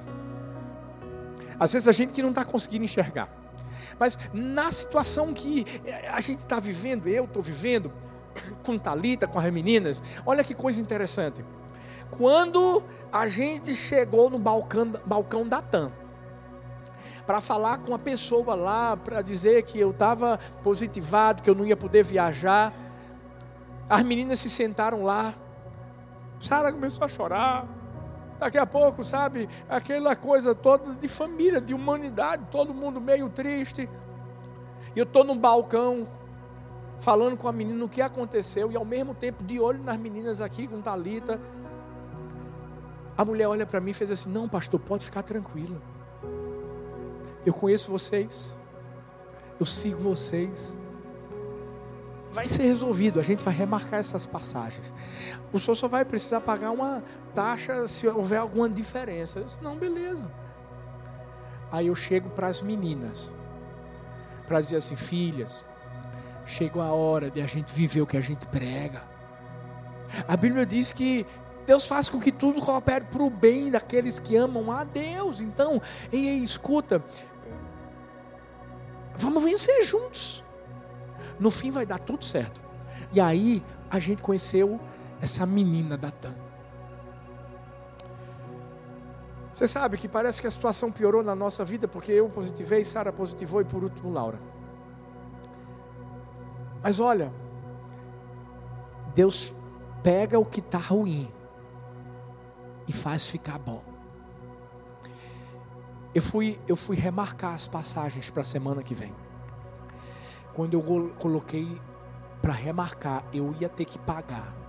Às 1.58 1.72
vezes 1.72 1.88
a 1.88 1.92
gente 1.92 2.12
que 2.12 2.22
não 2.22 2.30
está 2.30 2.44
conseguindo 2.44 2.84
enxergar. 2.84 3.28
Mas 3.98 4.18
na 4.32 4.72
situação 4.72 5.32
que 5.32 5.64
a 6.12 6.20
gente 6.20 6.40
está 6.40 6.58
vivendo, 6.58 7.08
eu 7.08 7.24
estou 7.24 7.42
vivendo, 7.42 7.92
com 8.64 8.78
Talita, 8.78 9.26
com 9.26 9.38
as 9.38 9.52
meninas, 9.52 10.02
olha 10.24 10.42
que 10.42 10.54
coisa 10.54 10.80
interessante. 10.80 11.44
Quando 12.10 12.82
a 13.12 13.26
gente 13.28 13.74
chegou 13.74 14.28
no 14.28 14.38
balcão, 14.38 14.92
balcão 15.06 15.46
da 15.46 15.62
TAM, 15.62 15.92
para 17.26 17.40
falar 17.40 17.78
com 17.78 17.94
a 17.94 17.98
pessoa 17.98 18.54
lá, 18.54 18.96
para 18.96 19.22
dizer 19.22 19.62
que 19.62 19.78
eu 19.78 19.90
estava 19.90 20.38
positivado, 20.62 21.42
que 21.42 21.48
eu 21.48 21.54
não 21.54 21.64
ia 21.64 21.76
poder 21.76 22.02
viajar. 22.02 22.72
As 23.88 24.02
meninas 24.02 24.38
se 24.38 24.50
sentaram 24.50 25.02
lá. 25.02 25.34
Sara 26.40 26.72
começou 26.72 27.04
a 27.04 27.08
chorar. 27.08 27.66
Daqui 28.38 28.58
a 28.58 28.66
pouco, 28.66 29.04
sabe, 29.04 29.48
aquela 29.68 30.16
coisa 30.16 30.52
toda 30.52 30.96
de 30.96 31.06
família, 31.06 31.60
de 31.60 31.72
humanidade, 31.72 32.44
todo 32.50 32.74
mundo 32.74 33.00
meio 33.00 33.28
triste. 33.28 33.88
E 34.96 34.98
eu 34.98 35.04
estou 35.04 35.22
num 35.22 35.38
balcão, 35.38 36.08
falando 36.98 37.36
com 37.36 37.46
a 37.46 37.52
menina 37.52 37.84
o 37.84 37.88
que 37.88 38.02
aconteceu, 38.02 38.72
e 38.72 38.76
ao 38.76 38.84
mesmo 38.84 39.14
tempo 39.14 39.44
de 39.44 39.60
olho 39.60 39.80
nas 39.82 39.96
meninas 39.96 40.40
aqui 40.40 40.66
com 40.66 40.82
Talita. 40.82 41.40
A 43.16 43.24
mulher 43.24 43.46
olha 43.46 43.64
para 43.64 43.80
mim 43.80 43.92
e 43.92 43.94
fez 43.94 44.10
assim: 44.10 44.30
Não, 44.30 44.48
pastor, 44.48 44.80
pode 44.80 45.04
ficar 45.04 45.22
tranquilo. 45.22 45.80
Eu 47.46 47.52
conheço 47.52 47.92
vocês, 47.92 48.58
eu 49.60 49.66
sigo 49.66 50.00
vocês 50.00 50.76
vai 52.32 52.48
ser 52.48 52.62
resolvido, 52.62 53.20
a 53.20 53.22
gente 53.22 53.44
vai 53.44 53.52
remarcar 53.52 54.00
essas 54.00 54.24
passagens. 54.24 54.92
O 55.52 55.58
senhor 55.58 55.74
só 55.74 55.86
vai 55.86 56.04
precisar 56.04 56.40
pagar 56.40 56.70
uma 56.70 57.02
taxa 57.34 57.86
se 57.86 58.08
houver 58.08 58.38
alguma 58.38 58.68
diferença. 58.68 59.38
Eu 59.38 59.44
disse, 59.44 59.62
não, 59.62 59.76
beleza. 59.76 60.32
Aí 61.70 61.88
eu 61.88 61.94
chego 61.94 62.30
para 62.30 62.46
as 62.46 62.62
meninas, 62.62 63.36
para 64.46 64.60
dizer 64.60 64.76
assim, 64.76 64.96
filhas, 64.96 65.64
chegou 66.46 66.82
a 66.82 66.92
hora 66.92 67.30
de 67.30 67.40
a 67.40 67.46
gente 67.46 67.72
viver 67.72 68.00
o 68.00 68.06
que 68.06 68.16
a 68.16 68.20
gente 68.20 68.46
prega. 68.46 69.02
A 70.26 70.36
Bíblia 70.36 70.66
diz 70.66 70.92
que 70.92 71.26
Deus 71.66 71.86
faz 71.86 72.08
com 72.08 72.20
que 72.20 72.32
tudo 72.32 72.60
coopere 72.60 73.04
para 73.06 73.22
o 73.22 73.30
bem 73.30 73.70
daqueles 73.70 74.18
que 74.18 74.36
amam 74.36 74.70
a 74.72 74.84
Deus. 74.84 75.40
Então, 75.40 75.80
ei, 76.10 76.28
ei, 76.28 76.38
escuta, 76.38 77.02
vamos 79.16 79.44
vencer 79.44 79.84
juntos. 79.84 80.44
No 81.42 81.50
fim 81.50 81.72
vai 81.72 81.84
dar 81.84 81.98
tudo 81.98 82.24
certo. 82.24 82.62
E 83.12 83.20
aí 83.20 83.64
a 83.90 83.98
gente 83.98 84.22
conheceu 84.22 84.78
essa 85.20 85.44
menina 85.44 85.98
da 85.98 86.08
Tan. 86.08 86.36
Você 89.52 89.66
sabe 89.66 89.98
que 89.98 90.06
parece 90.06 90.40
que 90.40 90.46
a 90.46 90.50
situação 90.52 90.92
piorou 90.92 91.20
na 91.20 91.34
nossa 91.34 91.64
vida 91.64 91.88
porque 91.88 92.12
eu 92.12 92.28
positivei, 92.28 92.84
Sara 92.84 93.12
positivou 93.12 93.60
e 93.60 93.64
por 93.64 93.82
último 93.82 94.12
Laura. 94.12 94.40
Mas 96.80 97.00
olha, 97.00 97.32
Deus 99.12 99.52
pega 100.00 100.38
o 100.38 100.44
que 100.44 100.60
está 100.60 100.78
ruim 100.78 101.28
e 102.86 102.92
faz 102.92 103.26
ficar 103.26 103.58
bom. 103.58 103.82
Eu 106.14 106.22
fui, 106.22 106.60
eu 106.68 106.76
fui 106.76 106.94
remarcar 106.94 107.54
as 107.54 107.66
passagens 107.66 108.30
para 108.30 108.42
a 108.42 108.44
semana 108.44 108.80
que 108.84 108.94
vem. 108.94 109.12
Quando 110.54 110.74
eu 110.74 111.12
coloquei 111.18 111.80
para 112.40 112.52
remarcar, 112.52 113.24
eu 113.32 113.54
ia 113.60 113.68
ter 113.68 113.84
que 113.84 113.98
pagar 113.98 114.62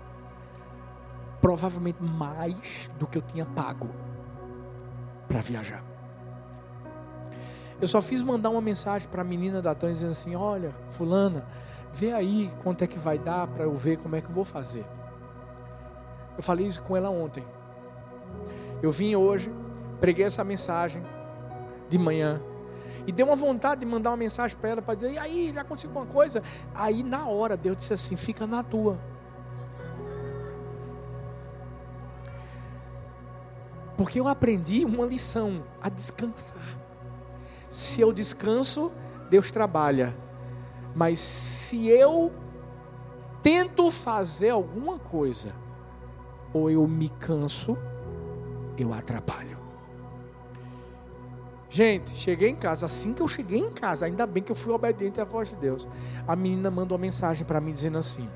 provavelmente 1.43 2.01
mais 2.01 2.55
do 2.97 3.05
que 3.05 3.17
eu 3.17 3.21
tinha 3.21 3.45
pago 3.45 3.89
para 5.27 5.41
viajar. 5.41 5.83
Eu 7.81 7.87
só 7.87 8.01
fiz 8.01 8.21
mandar 8.21 8.49
uma 8.49 8.61
mensagem 8.61 9.09
para 9.09 9.23
a 9.23 9.25
menina 9.25 9.61
da 9.61 9.75
Tânia 9.75 9.93
dizendo 9.93 10.11
assim: 10.11 10.35
Olha, 10.35 10.73
Fulana, 10.89 11.45
vê 11.91 12.13
aí 12.13 12.49
quanto 12.63 12.83
é 12.83 12.87
que 12.87 12.97
vai 12.97 13.19
dar 13.19 13.47
para 13.47 13.65
eu 13.65 13.75
ver 13.75 13.97
como 13.97 14.15
é 14.15 14.21
que 14.21 14.29
eu 14.29 14.33
vou 14.33 14.45
fazer. 14.45 14.85
Eu 16.37 16.41
falei 16.41 16.65
isso 16.65 16.81
com 16.81 16.95
ela 16.95 17.09
ontem. 17.09 17.43
Eu 18.81 18.89
vim 18.89 19.15
hoje, 19.15 19.51
preguei 19.99 20.23
essa 20.23 20.45
mensagem 20.45 21.03
de 21.89 21.97
manhã. 21.97 22.41
E 23.05 23.11
deu 23.11 23.27
uma 23.27 23.35
vontade 23.35 23.81
de 23.81 23.85
mandar 23.85 24.11
uma 24.11 24.17
mensagem 24.17 24.57
para 24.57 24.69
ela 24.69 24.81
para 24.81 24.95
dizer: 24.95 25.13
e 25.13 25.17
aí, 25.17 25.51
já 25.53 25.61
aconteceu 25.61 25.89
alguma 25.89 26.05
coisa? 26.05 26.41
Aí, 26.73 27.03
na 27.03 27.25
hora, 27.25 27.57
Deus 27.57 27.77
disse 27.77 27.93
assim: 27.93 28.15
fica 28.15 28.47
na 28.47 28.63
tua. 28.63 28.99
Porque 33.97 34.19
eu 34.19 34.27
aprendi 34.27 34.85
uma 34.85 35.05
lição: 35.05 35.63
a 35.81 35.89
descansar. 35.89 36.57
Se 37.69 38.01
eu 38.01 38.13
descanso, 38.13 38.91
Deus 39.29 39.51
trabalha. 39.51 40.15
Mas 40.95 41.19
se 41.19 41.87
eu 41.87 42.31
tento 43.41 43.89
fazer 43.89 44.51
alguma 44.51 44.99
coisa, 44.99 45.53
ou 46.53 46.69
eu 46.69 46.87
me 46.87 47.09
canso, 47.09 47.77
eu 48.77 48.93
atrapalho. 48.93 49.62
Gente, 51.73 52.11
cheguei 52.11 52.49
em 52.49 52.55
casa, 52.55 52.85
assim 52.85 53.15
que 53.15 53.21
eu 53.23 53.27
cheguei 53.27 53.57
em 53.57 53.71
casa, 53.71 54.05
ainda 54.05 54.27
bem 54.27 54.43
que 54.43 54.51
eu 54.51 54.55
fui 54.55 54.71
obediente 54.71 55.19
à 55.19 55.23
voz 55.23 55.49
de 55.49 55.55
Deus. 55.55 55.89
A 56.27 56.35
menina 56.35 56.69
mandou 56.69 56.95
uma 56.95 57.01
mensagem 57.01 57.43
para 57.47 57.59
mim 57.59 57.73
dizendo 57.73 57.97
assim: 57.97 58.29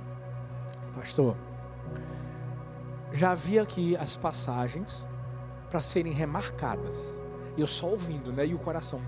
Pastor, 0.95 1.37
já 3.13 3.35
vi 3.35 3.59
aqui 3.59 3.95
as 3.95 4.15
passagens 4.15 5.07
para 5.69 5.79
serem 5.79 6.13
remarcadas. 6.13 7.21
E 7.55 7.61
eu 7.61 7.67
só 7.67 7.85
ouvindo, 7.85 8.33
né? 8.33 8.43
E 8.43 8.55
o 8.55 8.57
coração. 8.57 8.99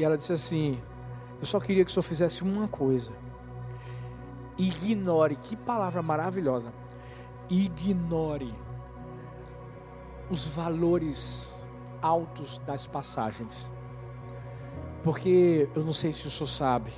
E 0.00 0.02
ela 0.02 0.16
disse 0.16 0.32
assim: 0.32 0.82
Eu 1.38 1.46
só 1.46 1.60
queria 1.60 1.84
que 1.84 1.92
o 1.92 1.94
senhor 1.94 2.02
fizesse 2.02 2.42
uma 2.42 2.66
coisa. 2.66 3.12
Ignore, 4.58 5.36
que 5.36 5.54
palavra 5.54 6.02
maravilhosa 6.02 6.72
ignore 7.48 8.52
os 10.30 10.46
valores 10.48 11.66
altos 12.02 12.58
das 12.58 12.86
passagens. 12.86 13.70
Porque 15.02 15.68
eu 15.74 15.84
não 15.84 15.92
sei 15.92 16.12
se 16.12 16.26
o 16.26 16.30
senhor 16.30 16.48
sabe, 16.48 16.92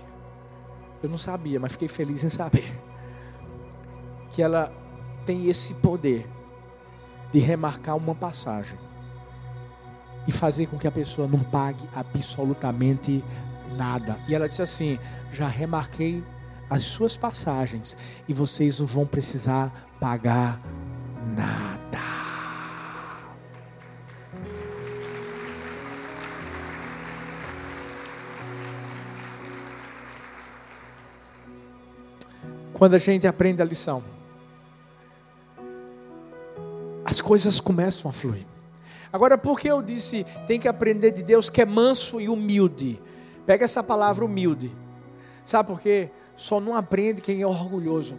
eu 1.02 1.08
não 1.08 1.18
sabia, 1.18 1.60
mas 1.60 1.72
fiquei 1.72 1.88
feliz 1.88 2.24
em 2.24 2.30
saber 2.30 2.72
que 4.32 4.42
ela 4.42 4.72
tem 5.26 5.48
esse 5.48 5.74
poder 5.74 6.26
de 7.30 7.38
remarcar 7.38 7.96
uma 7.96 8.14
passagem 8.14 8.78
e 10.26 10.32
fazer 10.32 10.66
com 10.66 10.78
que 10.78 10.86
a 10.86 10.92
pessoa 10.92 11.28
não 11.28 11.40
pague 11.40 11.88
absolutamente 11.94 13.24
nada. 13.76 14.18
E 14.28 14.34
ela 14.34 14.48
disse 14.48 14.62
assim: 14.62 14.98
já 15.30 15.48
remarquei 15.48 16.24
as 16.70 16.84
suas 16.84 17.16
passagens 17.16 17.96
e 18.28 18.32
vocês 18.32 18.78
não 18.78 18.86
vão 18.86 19.06
precisar 19.06 19.72
pagar 19.98 20.58
nada. 21.36 21.67
Quando 32.78 32.94
a 32.94 32.98
gente 32.98 33.26
aprende 33.26 33.60
a 33.60 33.64
lição, 33.64 34.04
as 37.04 37.20
coisas 37.20 37.58
começam 37.60 38.08
a 38.08 38.14
fluir. 38.14 38.46
Agora, 39.12 39.36
por 39.36 39.58
que 39.58 39.66
eu 39.66 39.82
disse 39.82 40.24
tem 40.46 40.60
que 40.60 40.68
aprender 40.68 41.10
de 41.10 41.24
Deus 41.24 41.50
que 41.50 41.60
é 41.60 41.64
manso 41.64 42.20
e 42.20 42.28
humilde? 42.28 43.02
Pega 43.44 43.64
essa 43.64 43.82
palavra 43.82 44.24
humilde. 44.24 44.70
Sabe 45.44 45.66
por 45.66 45.80
quê? 45.80 46.10
Só 46.36 46.60
não 46.60 46.76
aprende 46.76 47.20
quem 47.20 47.42
é 47.42 47.46
orgulhoso. 47.46 48.16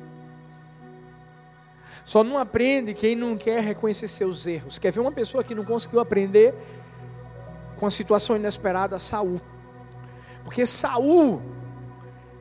Só 2.03 2.21
não 2.21 2.37
aprende 2.37 2.93
quem 2.93 3.15
não 3.15 3.37
quer 3.37 3.63
reconhecer 3.63 4.09
seus 4.09 4.45
erros. 4.45 4.77
Quer 4.77 4.91
ver 4.91 4.99
uma 4.99 5.11
pessoa 5.11 5.41
que 5.43 5.55
não 5.55 5.63
conseguiu 5.63 6.01
aprender 6.01 6.53
com 7.77 7.85
a 7.85 7.91
situação 7.91 8.35
inesperada? 8.35 8.99
Saul. 8.99 9.39
Porque 10.43 10.65
Saul, 10.65 11.41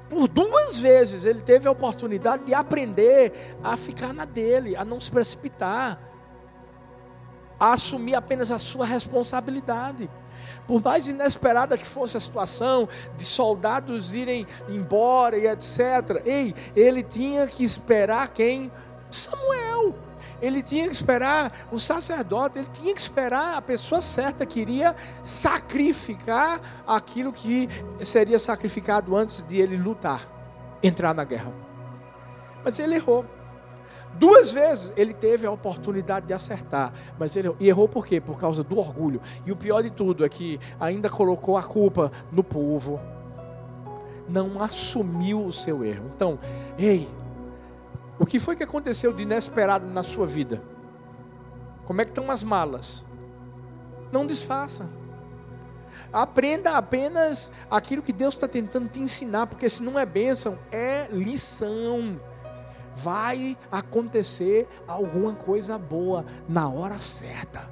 por 0.09 0.27
duas 0.29 0.79
vezes, 0.79 1.25
ele 1.25 1.41
teve 1.41 1.69
a 1.69 1.71
oportunidade 1.71 2.45
de 2.45 2.55
aprender 2.55 3.57
a 3.63 3.77
ficar 3.77 4.13
na 4.13 4.25
dele, 4.25 4.77
a 4.77 4.85
não 4.85 5.01
se 5.01 5.11
precipitar, 5.11 6.01
a 7.61 7.73
assumir 7.73 8.15
apenas 8.15 8.51
a 8.51 8.59
sua 8.59 8.87
responsabilidade. 8.87 10.09
Por 10.67 10.83
mais 10.83 11.09
inesperada 11.09 11.77
que 11.77 11.87
fosse 11.87 12.17
a 12.17 12.21
situação, 12.21 12.89
de 13.17 13.25
soldados 13.25 14.15
irem 14.15 14.47
embora 14.69 15.37
e 15.37 15.47
etc. 15.47 16.23
Ei, 16.25 16.55
ele 16.77 17.03
tinha 17.03 17.47
que 17.47 17.65
esperar 17.65 18.29
quem? 18.29 18.71
Samuel. 19.11 20.08
Ele 20.41 20.63
tinha 20.63 20.87
que 20.87 20.95
esperar 20.95 21.53
o 21.73 21.79
sacerdote, 21.79 22.59
ele 22.59 22.69
tinha 22.73 22.95
que 22.95 23.01
esperar 23.01 23.57
a 23.57 23.63
pessoa 23.63 24.01
certa 24.01 24.47
que 24.47 24.61
iria 24.61 24.95
sacrificar 25.23 26.61
aquilo 26.87 27.33
que 27.33 27.69
seria 28.01 28.39
sacrificado 28.39 29.17
antes 29.17 29.43
de 29.43 29.61
ele 29.61 29.77
lutar, 29.77 30.23
entrar 30.83 31.15
na 31.15 31.25
guerra. 31.25 31.53
Mas 32.65 32.79
ele 32.79 32.95
errou. 32.95 33.25
Duas 34.15 34.51
vezes 34.51 34.93
ele 34.97 35.13
teve 35.13 35.47
a 35.47 35.51
oportunidade 35.51 36.27
de 36.27 36.33
acertar, 36.33 36.93
mas 37.19 37.37
ele 37.37 37.55
e 37.61 37.69
errou 37.69 37.89
por 37.89 38.07
quê? 38.07 38.21
Por 38.21 38.39
causa 38.39 38.65
do 38.65 38.79
orgulho. 38.79 39.21
E 39.45 39.53
o 39.53 39.57
pior 39.57 39.83
de 39.83 39.91
tudo 39.91 40.25
é 40.25 40.29
que 40.29 40.59
ainda 40.81 41.09
colocou 41.09 41.57
a 41.57 41.63
culpa 41.63 42.11
no 42.33 42.43
povo. 42.43 43.01
Não 44.29 44.63
assumiu 44.63 45.45
o 45.45 45.53
seu 45.53 45.85
erro. 45.85 46.11
Então, 46.15 46.39
ei, 46.79 47.09
o 48.19 48.27
que 48.27 48.41
foi 48.41 48.57
que 48.57 48.63
aconteceu 48.63 49.13
de 49.13 49.23
inesperado 49.23 49.87
na 49.87 50.03
sua 50.03 50.27
vida? 50.27 50.63
Como 51.85 52.01
é 52.01 52.05
que 52.05 52.11
estão 52.11 52.31
as 52.31 52.43
malas? 52.43 53.05
Não 54.11 54.27
desfaça. 54.27 54.89
Aprenda 56.13 56.73
apenas 56.77 57.53
aquilo 57.71 58.03
que 58.03 58.13
Deus 58.13 58.35
está 58.35 58.49
tentando 58.49 58.89
te 58.89 59.01
ensinar, 59.01 59.47
porque 59.47 59.69
se 59.69 59.83
não 59.83 59.99
é 59.99 60.05
bênção, 60.05 60.59
é 60.73 61.07
lição. 61.13 62.21
Vai 62.95 63.57
acontecer 63.71 64.67
alguma 64.87 65.35
coisa 65.35 65.79
boa 65.79 66.25
na 66.49 66.69
hora 66.69 66.99
certa. 66.99 67.71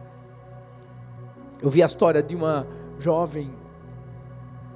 Eu 1.61 1.71
vi 1.71 1.83
a 1.83 1.87
história 1.87 2.23
de 2.23 2.35
uma 2.35 2.67
jovem 2.99 3.53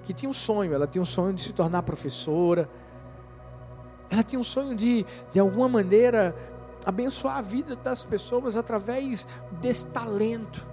que 0.02 0.12
tinha 0.12 0.28
um 0.28 0.34
sonho, 0.34 0.74
ela 0.74 0.86
tinha 0.86 1.02
um 1.02 1.04
sonho 1.04 1.34
de 1.34 1.42
se 1.42 1.52
tornar 1.52 1.82
professora 1.82 2.68
ela 4.10 4.24
tinha 4.24 4.40
um 4.40 4.44
sonho 4.44 4.74
de, 4.74 5.06
de 5.30 5.38
alguma 5.38 5.68
maneira, 5.68 6.34
abençoar 6.84 7.36
a 7.36 7.40
vida 7.40 7.76
das 7.76 8.02
pessoas 8.02 8.56
através 8.56 9.28
desse 9.52 9.86
talento. 9.86 10.66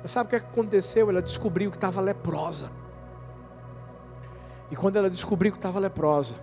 Mas 0.00 0.12
sabe 0.12 0.28
o 0.28 0.30
que 0.30 0.36
aconteceu? 0.36 1.10
Ela 1.10 1.20
descobriu 1.20 1.70
que 1.70 1.76
estava 1.76 2.00
leprosa. 2.00 2.70
E 4.70 4.76
quando 4.76 4.96
ela 4.96 5.10
descobriu 5.10 5.50
que 5.50 5.58
estava 5.58 5.78
leprosa, 5.80 6.36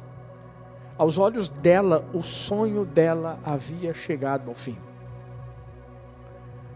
aos 0.98 1.18
olhos 1.18 1.50
dela, 1.50 2.06
o 2.14 2.22
sonho 2.22 2.84
dela 2.84 3.40
havia 3.44 3.94
chegado 3.94 4.50
ao 4.50 4.56
fim. 4.56 4.78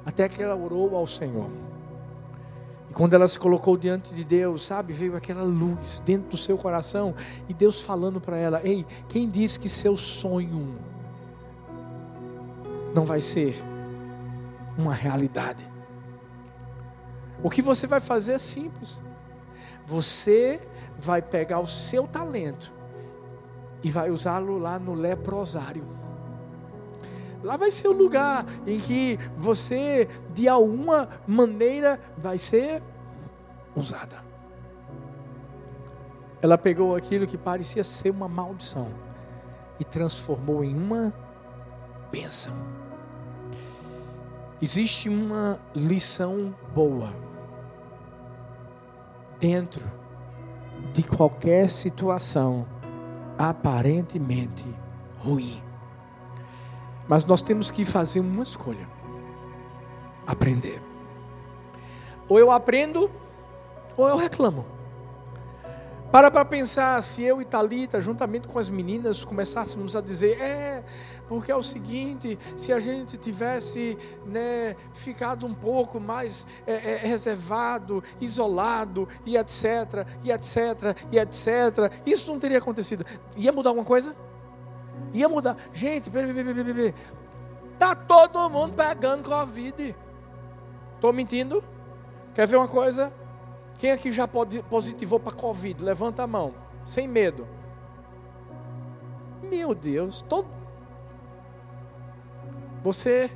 Até 0.05 0.29
que 0.29 0.41
ela 0.41 0.55
orou 0.55 0.95
ao 0.95 1.05
Senhor. 1.05 1.49
E 2.93 2.95
quando 2.95 3.15
ela 3.15 3.27
se 3.27 3.39
colocou 3.39 3.75
diante 3.75 4.13
de 4.13 4.23
Deus, 4.23 4.67
sabe, 4.67 4.93
veio 4.93 5.15
aquela 5.15 5.41
luz 5.41 5.99
dentro 6.05 6.29
do 6.29 6.37
seu 6.37 6.55
coração 6.59 7.15
e 7.49 7.53
Deus 7.53 7.81
falando 7.81 8.21
para 8.21 8.37
ela: 8.37 8.61
Ei, 8.63 8.85
quem 9.09 9.27
diz 9.27 9.57
que 9.57 9.67
seu 9.67 9.97
sonho 9.97 10.77
não 12.93 13.03
vai 13.03 13.19
ser 13.19 13.59
uma 14.77 14.93
realidade? 14.93 15.67
O 17.41 17.49
que 17.49 17.63
você 17.63 17.87
vai 17.87 17.99
fazer 17.99 18.33
é 18.33 18.37
simples. 18.37 19.03
Você 19.87 20.61
vai 20.95 21.19
pegar 21.19 21.61
o 21.61 21.67
seu 21.67 22.07
talento 22.07 22.71
e 23.83 23.89
vai 23.89 24.11
usá-lo 24.11 24.59
lá 24.59 24.77
no 24.77 24.93
leprosário. 24.93 26.02
Lá 27.43 27.57
vai 27.57 27.69
ser 27.69 27.89
o 27.89 27.91
lugar 27.91 28.45
em 28.65 28.79
que 28.79 29.19
você, 29.35 30.07
de 30.33 30.47
alguma 30.47 31.09
maneira, 31.27 31.99
vai 32.17 32.37
ser 32.37 32.81
usada. 33.75 34.23
Ela 36.41 36.57
pegou 36.57 36.95
aquilo 36.95 37.27
que 37.27 37.37
parecia 37.37 37.83
ser 37.83 38.11
uma 38.11 38.29
maldição 38.29 38.91
e 39.79 39.83
transformou 39.83 40.63
em 40.63 40.73
uma 40.75 41.13
bênção. 42.11 42.53
Existe 44.61 45.09
uma 45.09 45.59
lição 45.75 46.55
boa 46.73 47.13
dentro 49.37 49.83
de 50.93 51.03
qualquer 51.03 51.69
situação 51.69 52.65
aparentemente 53.37 54.65
ruim. 55.17 55.61
Mas 57.07 57.25
nós 57.25 57.41
temos 57.41 57.69
que 57.69 57.85
fazer 57.85 58.19
uma 58.19 58.43
escolha: 58.43 58.87
aprender. 60.25 60.81
Ou 62.27 62.39
eu 62.39 62.51
aprendo, 62.51 63.11
ou 63.97 64.07
eu 64.07 64.17
reclamo. 64.17 64.65
Para 66.13 66.29
para 66.29 66.45
pensar 66.45 67.01
se 67.01 67.23
eu 67.23 67.41
e 67.41 67.45
Talita, 67.45 67.99
juntamente 67.99 68.47
com 68.47 68.59
as 68.59 68.69
meninas, 68.69 69.25
começássemos 69.25 69.95
a 69.95 70.01
dizer: 70.01 70.39
é, 70.39 70.83
porque 71.27 71.51
é 71.51 71.55
o 71.55 71.63
seguinte, 71.63 72.37
se 72.55 72.71
a 72.71 72.79
gente 72.79 73.17
tivesse 73.17 73.97
né, 74.23 74.75
ficado 74.93 75.43
um 75.43 75.55
pouco 75.55 75.99
mais 75.99 76.45
é, 76.67 76.73
é, 76.73 76.97
reservado, 76.97 78.03
isolado, 78.21 79.09
e 79.25 79.35
etc, 79.35 80.05
e 80.23 80.31
etc, 80.31 80.95
e 81.11 81.17
etc, 81.17 81.91
isso 82.05 82.31
não 82.31 82.39
teria 82.39 82.59
acontecido. 82.59 83.03
Ia 83.35 83.51
mudar 83.51 83.71
alguma 83.71 83.85
coisa? 83.85 84.15
Ia 85.13 85.29
mudar. 85.29 85.55
Gente, 85.71 86.09
peraí. 86.09 86.93
Tá 87.77 87.95
todo 87.95 88.49
mundo 88.49 88.73
pegando 88.73 89.29
Covid. 89.29 89.95
Estou 90.95 91.13
mentindo? 91.13 91.63
Quer 92.33 92.47
ver 92.47 92.57
uma 92.57 92.67
coisa? 92.67 93.13
Quem 93.77 93.91
aqui 93.91 94.11
já 94.11 94.27
positivou 94.27 95.19
para 95.19 95.33
Covid? 95.33 95.83
Levanta 95.83 96.23
a 96.23 96.27
mão, 96.27 96.53
sem 96.85 97.07
medo. 97.07 97.47
Meu 99.43 99.75
Deus, 99.75 100.21
todo. 100.21 100.47
Você 102.81 103.29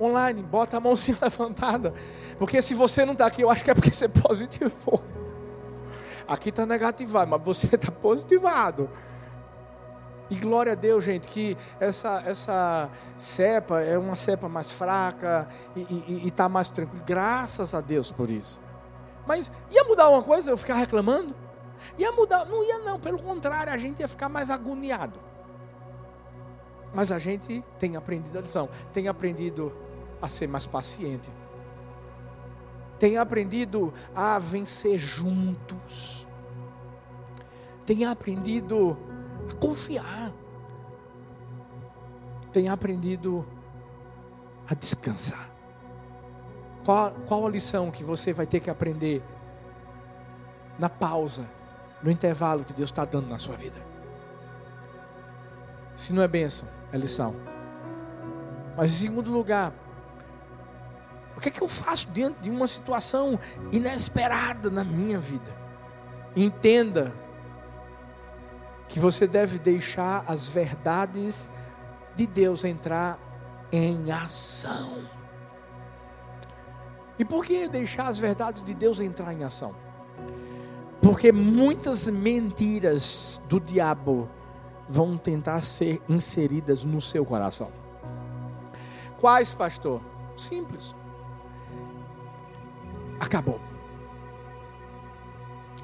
online, 0.00 0.42
bota 0.42 0.76
a 0.76 0.80
mãozinha 0.80 1.18
levantada. 1.22 1.94
Porque 2.38 2.60
se 2.60 2.74
você 2.74 3.04
não 3.04 3.12
está 3.12 3.26
aqui, 3.26 3.42
eu 3.42 3.50
acho 3.50 3.64
que 3.64 3.70
é 3.70 3.74
porque 3.74 3.92
você 3.92 4.08
positivou. 4.10 5.02
Aqui 6.26 6.48
está 6.48 6.66
negativado, 6.66 7.30
mas 7.30 7.42
você 7.42 7.74
está 7.74 7.92
positivado. 7.92 8.90
E 10.30 10.36
glória 10.36 10.72
a 10.72 10.74
Deus, 10.74 11.04
gente, 11.04 11.28
que 11.28 11.56
essa, 11.78 12.22
essa 12.24 12.90
cepa 13.16 13.80
é 13.80 13.98
uma 13.98 14.16
cepa 14.16 14.48
mais 14.48 14.70
fraca 14.70 15.46
e 15.76 16.26
está 16.26 16.48
mais 16.48 16.70
tranquila. 16.70 17.04
Graças 17.04 17.74
a 17.74 17.80
Deus 17.80 18.10
por 18.10 18.30
isso. 18.30 18.60
Mas 19.26 19.50
ia 19.70 19.84
mudar 19.84 20.08
uma 20.08 20.22
coisa 20.22 20.50
eu 20.50 20.56
ficar 20.56 20.74
reclamando? 20.74 21.34
Ia 21.98 22.12
mudar? 22.12 22.46
Não 22.46 22.64
ia 22.64 22.78
não, 22.78 22.98
pelo 22.98 23.18
contrário, 23.18 23.72
a 23.72 23.76
gente 23.76 24.00
ia 24.00 24.08
ficar 24.08 24.28
mais 24.28 24.50
agoniado. 24.50 25.20
Mas 26.94 27.12
a 27.12 27.18
gente 27.18 27.62
tem 27.78 27.96
aprendido 27.96 28.38
a 28.38 28.40
lição, 28.40 28.68
tem 28.92 29.08
aprendido 29.08 29.72
a 30.22 30.28
ser 30.28 30.46
mais 30.46 30.64
paciente. 30.64 31.30
Tem 32.98 33.18
aprendido 33.18 33.92
a 34.14 34.38
vencer 34.38 34.98
juntos. 34.98 36.26
Tem 37.84 38.04
aprendido 38.06 38.96
a 38.96 39.13
confiar. 39.60 40.32
Tem 42.52 42.68
aprendido 42.68 43.46
a 44.68 44.74
descansar. 44.74 45.50
Qual, 46.84 47.12
qual 47.26 47.46
a 47.46 47.50
lição 47.50 47.90
que 47.90 48.04
você 48.04 48.32
vai 48.32 48.46
ter 48.46 48.60
que 48.60 48.70
aprender 48.70 49.22
na 50.78 50.88
pausa, 50.88 51.48
no 52.02 52.10
intervalo 52.10 52.64
que 52.64 52.72
Deus 52.72 52.90
está 52.90 53.04
dando 53.04 53.28
na 53.28 53.38
sua 53.38 53.56
vida? 53.56 53.84
Se 55.96 56.12
não 56.12 56.22
é 56.22 56.28
bênção, 56.28 56.68
é 56.92 56.98
lição. 56.98 57.34
Mas 58.76 58.90
em 58.90 59.06
segundo 59.06 59.30
lugar, 59.30 59.72
o 61.36 61.40
que 61.40 61.48
é 61.48 61.52
que 61.52 61.62
eu 61.62 61.68
faço 61.68 62.08
diante 62.10 62.40
de 62.40 62.50
uma 62.50 62.68
situação 62.68 63.38
inesperada 63.72 64.70
na 64.70 64.84
minha 64.84 65.18
vida? 65.18 65.56
Entenda 66.36 67.14
que 68.88 69.00
você 69.00 69.26
deve 69.26 69.58
deixar 69.58 70.24
as 70.26 70.46
verdades 70.46 71.50
de 72.14 72.26
Deus 72.26 72.64
entrar 72.64 73.18
em 73.72 74.12
ação. 74.12 74.98
E 77.18 77.24
por 77.24 77.44
que 77.44 77.68
deixar 77.68 78.06
as 78.06 78.18
verdades 78.18 78.62
de 78.62 78.74
Deus 78.74 79.00
entrar 79.00 79.32
em 79.32 79.44
ação? 79.44 79.74
Porque 81.00 81.30
muitas 81.30 82.06
mentiras 82.06 83.40
do 83.48 83.60
diabo 83.60 84.28
vão 84.88 85.16
tentar 85.16 85.60
ser 85.60 86.02
inseridas 86.08 86.82
no 86.84 87.00
seu 87.00 87.24
coração. 87.24 87.70
Quais, 89.20 89.54
pastor? 89.54 90.00
Simples. 90.36 90.94
Acabou. 93.20 93.60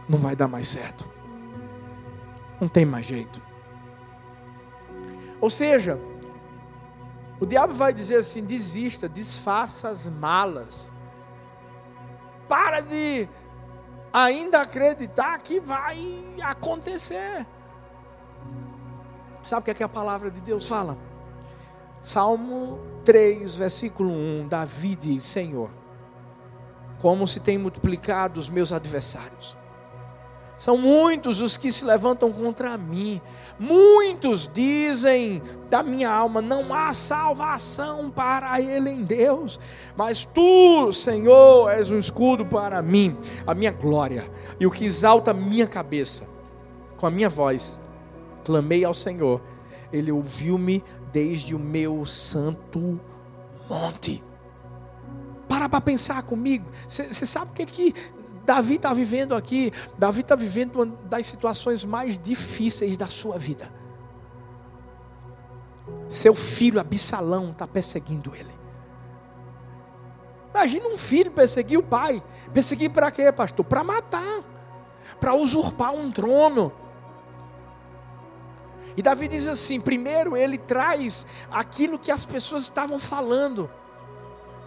Não 0.08 0.18
vai 0.18 0.34
dar 0.34 0.48
mais 0.48 0.68
certo. 0.68 1.08
Não 2.60 2.68
tem 2.68 2.84
mais 2.84 3.06
jeito. 3.06 3.40
Ou 5.40 5.48
seja, 5.48 5.98
o 7.40 7.46
diabo 7.46 7.72
vai 7.72 7.94
dizer 7.94 8.16
assim: 8.16 8.44
desista, 8.44 9.08
desfaça 9.08 9.88
as 9.88 10.06
malas 10.06 10.92
para 12.46 12.80
de 12.80 13.26
ainda 14.12 14.60
acreditar 14.60 15.38
que 15.38 15.58
vai 15.58 15.98
acontecer. 16.42 17.46
Sabe 19.42 19.62
o 19.62 19.64
que, 19.64 19.70
é 19.70 19.74
que 19.74 19.82
a 19.82 19.88
palavra 19.88 20.30
de 20.30 20.42
Deus 20.42 20.68
fala? 20.68 20.98
Salmo 22.02 22.78
3, 23.06 23.56
versículo 23.56 24.10
1: 24.10 24.48
Davi 24.48 24.94
diz: 24.94 25.24
Senhor, 25.24 25.70
como 27.00 27.26
se 27.26 27.40
tem 27.40 27.56
multiplicado 27.56 28.38
os 28.38 28.50
meus 28.50 28.70
adversários 28.70 29.59
são 30.60 30.76
muitos 30.76 31.40
os 31.40 31.56
que 31.56 31.72
se 31.72 31.86
levantam 31.86 32.30
contra 32.30 32.76
mim. 32.76 33.18
Muitos 33.58 34.46
dizem 34.52 35.40
da 35.70 35.82
minha 35.82 36.10
alma: 36.10 36.42
não 36.42 36.74
há 36.74 36.92
salvação 36.92 38.10
para 38.10 38.60
ele 38.60 38.90
em 38.90 39.02
Deus. 39.02 39.58
Mas 39.96 40.26
tu, 40.26 40.92
Senhor, 40.92 41.70
és 41.70 41.90
um 41.90 41.98
escudo 41.98 42.44
para 42.44 42.82
mim, 42.82 43.16
a 43.46 43.54
minha 43.54 43.70
glória 43.70 44.30
e 44.60 44.66
o 44.66 44.70
que 44.70 44.84
exalta 44.84 45.30
a 45.30 45.34
minha 45.34 45.66
cabeça. 45.66 46.24
Com 46.98 47.06
a 47.06 47.10
minha 47.10 47.30
voz, 47.30 47.80
clamei 48.44 48.84
ao 48.84 48.92
Senhor. 48.92 49.40
Ele 49.90 50.12
ouviu-me 50.12 50.84
desde 51.10 51.54
o 51.54 51.58
meu 51.58 52.04
santo 52.04 53.00
monte. 53.66 54.22
Para 55.48 55.70
para 55.70 55.80
pensar 55.80 56.22
comigo. 56.22 56.66
Você 56.86 57.24
sabe 57.24 57.50
o 57.52 57.54
que, 57.54 57.64
que 57.64 57.94
Davi 58.44 58.76
está 58.76 58.92
vivendo 58.92 59.34
aqui, 59.34 59.72
Davi 59.98 60.20
está 60.20 60.34
vivendo 60.34 60.76
uma 60.76 60.86
das 60.86 61.26
situações 61.26 61.84
mais 61.84 62.18
difíceis 62.18 62.96
da 62.96 63.06
sua 63.06 63.38
vida. 63.38 63.72
Seu 66.08 66.34
filho 66.34 66.80
Absalão 66.80 67.50
está 67.50 67.66
perseguindo 67.66 68.34
ele. 68.34 68.60
Imagina 70.52 70.88
um 70.88 70.98
filho 70.98 71.30
perseguir 71.30 71.78
o 71.78 71.82
pai. 71.82 72.22
Perseguir 72.52 72.90
para 72.90 73.10
quê, 73.10 73.30
pastor? 73.30 73.64
Para 73.64 73.84
matar, 73.84 74.42
para 75.20 75.34
usurpar 75.34 75.92
um 75.94 76.10
trono. 76.10 76.72
E 78.96 79.02
Davi 79.02 79.28
diz 79.28 79.46
assim: 79.46 79.80
primeiro 79.80 80.36
ele 80.36 80.58
traz 80.58 81.26
aquilo 81.50 81.98
que 81.98 82.10
as 82.10 82.24
pessoas 82.24 82.64
estavam 82.64 82.98
falando. 82.98 83.70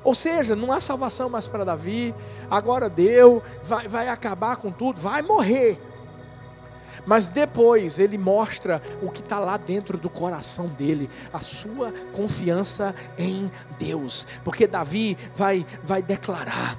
Ou 0.04 0.14
seja, 0.14 0.56
não 0.56 0.72
há 0.72 0.80
salvação 0.80 1.30
mais 1.30 1.48
para 1.48 1.64
Davi, 1.64 2.14
agora 2.50 2.90
deu, 2.90 3.42
vai, 3.64 3.88
vai 3.88 4.08
acabar 4.10 4.58
com 4.58 4.72
tudo, 4.72 5.00
vai 5.00 5.22
morrer. 5.22 5.80
Mas 7.06 7.28
depois 7.28 8.00
ele 8.00 8.18
mostra 8.18 8.82
o 9.02 9.10
que 9.10 9.22
está 9.22 9.40
lá 9.40 9.58
dentro 9.58 9.98
do 9.98 10.10
coração 10.10 10.68
dele, 10.68 11.10
a 11.32 11.40
sua 11.40 11.92
confiança 12.14 12.94
em 13.18 13.50
Deus, 13.80 14.28
porque 14.44 14.68
Davi 14.68 15.18
vai, 15.36 15.66
vai 15.84 16.02
declarar: 16.02 16.78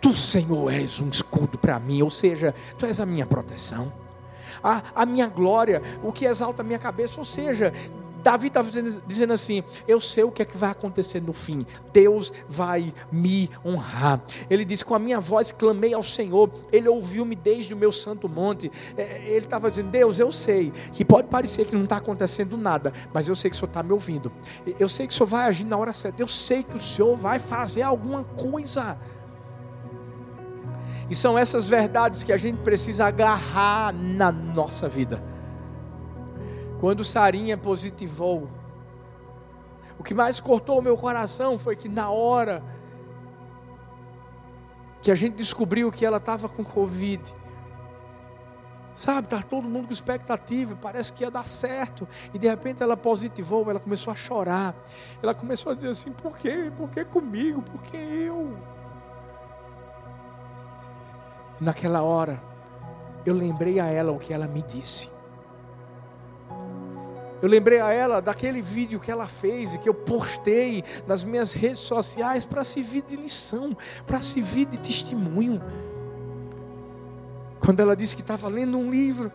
Tu, 0.00 0.14
Senhor, 0.14 0.72
és 0.72 1.00
um 1.00 1.08
escudo 1.08 1.58
para 1.58 1.78
mim, 1.78 2.02
ou 2.02 2.10
seja, 2.10 2.54
tu 2.78 2.86
és 2.86 3.00
a 3.00 3.06
minha 3.06 3.26
proteção. 3.26 3.92
A, 4.62 4.82
a 4.94 5.06
minha 5.06 5.28
glória, 5.28 5.82
o 6.02 6.12
que 6.12 6.24
exalta 6.24 6.62
a 6.62 6.64
minha 6.64 6.78
cabeça, 6.78 7.18
ou 7.18 7.24
seja, 7.24 7.72
Davi 8.22 8.48
estava 8.48 8.68
dizendo, 8.68 9.02
dizendo, 9.06 9.32
assim: 9.32 9.62
Eu 9.86 10.00
sei 10.00 10.24
o 10.24 10.30
que 10.30 10.42
é 10.42 10.44
que 10.44 10.56
vai 10.56 10.70
acontecer 10.70 11.20
no 11.20 11.32
fim. 11.32 11.66
Deus 11.92 12.32
vai 12.48 12.92
me 13.10 13.50
honrar. 13.64 14.20
Ele 14.48 14.64
disse: 14.64 14.84
Com 14.84 14.94
a 14.94 14.98
minha 14.98 15.20
voz 15.20 15.52
clamei 15.52 15.92
ao 15.92 16.02
Senhor. 16.02 16.50
Ele 16.70 16.88
ouviu-me 16.88 17.34
desde 17.34 17.74
o 17.74 17.76
meu 17.76 17.92
santo 17.92 18.28
monte. 18.28 18.70
É, 18.96 19.28
ele 19.28 19.44
estava 19.44 19.68
dizendo: 19.68 19.90
Deus, 19.90 20.18
eu 20.18 20.30
sei 20.30 20.72
que 20.92 21.04
pode 21.04 21.28
parecer 21.28 21.66
que 21.66 21.74
não 21.74 21.84
está 21.84 21.96
acontecendo 21.96 22.56
nada, 22.56 22.92
mas 23.12 23.28
eu 23.28 23.34
sei 23.34 23.50
que 23.50 23.56
o 23.56 23.58
Senhor 23.58 23.68
está 23.68 23.82
me 23.82 23.92
ouvindo. 23.92 24.32
Eu 24.78 24.88
sei 24.88 25.06
que 25.06 25.12
o 25.12 25.16
Senhor 25.16 25.26
vai 25.26 25.46
agir 25.46 25.64
na 25.64 25.76
hora 25.76 25.92
certa. 25.92 26.22
Eu 26.22 26.28
sei 26.28 26.62
que 26.62 26.76
o 26.76 26.80
Senhor 26.80 27.16
vai 27.16 27.38
fazer 27.38 27.82
alguma 27.82 28.24
coisa. 28.24 28.98
E 31.10 31.14
são 31.14 31.36
essas 31.36 31.68
verdades 31.68 32.24
que 32.24 32.32
a 32.32 32.36
gente 32.36 32.58
precisa 32.62 33.06
agarrar 33.06 33.92
na 33.92 34.32
nossa 34.32 34.88
vida. 34.88 35.22
Quando 36.82 37.04
Sarinha 37.04 37.56
positivou, 37.56 38.50
o 39.96 40.02
que 40.02 40.12
mais 40.12 40.40
cortou 40.40 40.80
o 40.80 40.82
meu 40.82 40.96
coração 40.96 41.56
foi 41.56 41.76
que 41.76 41.88
na 41.88 42.10
hora 42.10 42.60
que 45.00 45.08
a 45.08 45.14
gente 45.14 45.36
descobriu 45.36 45.92
que 45.92 46.04
ela 46.04 46.16
estava 46.16 46.48
com 46.48 46.64
Covid, 46.64 47.22
sabe, 48.96 49.28
tá 49.28 49.40
todo 49.40 49.68
mundo 49.68 49.86
com 49.86 49.92
expectativa, 49.92 50.74
parece 50.74 51.12
que 51.12 51.22
ia 51.22 51.30
dar 51.30 51.44
certo, 51.44 52.08
e 52.34 52.38
de 52.40 52.48
repente 52.48 52.82
ela 52.82 52.96
positivou, 52.96 53.70
ela 53.70 53.78
começou 53.78 54.10
a 54.10 54.16
chorar, 54.16 54.74
ela 55.22 55.36
começou 55.36 55.70
a 55.70 55.76
dizer 55.76 55.90
assim: 55.90 56.10
por 56.10 56.36
quê? 56.36 56.72
Por 56.76 56.90
que 56.90 57.04
comigo? 57.04 57.62
Por 57.62 57.80
que 57.80 57.96
eu? 57.96 58.58
Naquela 61.60 62.02
hora, 62.02 62.42
eu 63.24 63.36
lembrei 63.36 63.78
a 63.78 63.86
ela 63.86 64.10
o 64.10 64.18
que 64.18 64.34
ela 64.34 64.48
me 64.48 64.62
disse. 64.62 65.11
Eu 67.42 67.48
lembrei 67.48 67.80
a 67.80 67.92
ela 67.92 68.22
daquele 68.22 68.62
vídeo 68.62 69.00
que 69.00 69.10
ela 69.10 69.26
fez 69.26 69.74
e 69.74 69.78
que 69.78 69.88
eu 69.88 69.94
postei 69.94 70.84
nas 71.08 71.24
minhas 71.24 71.52
redes 71.52 71.80
sociais 71.80 72.44
para 72.44 72.62
servir 72.62 73.02
de 73.02 73.16
lição, 73.16 73.76
para 74.06 74.20
servir 74.20 74.66
de 74.66 74.78
testemunho. 74.78 75.60
Quando 77.58 77.80
ela 77.80 77.96
disse 77.96 78.14
que 78.14 78.22
estava 78.22 78.46
lendo 78.46 78.78
um 78.78 78.88
livro, 78.88 79.32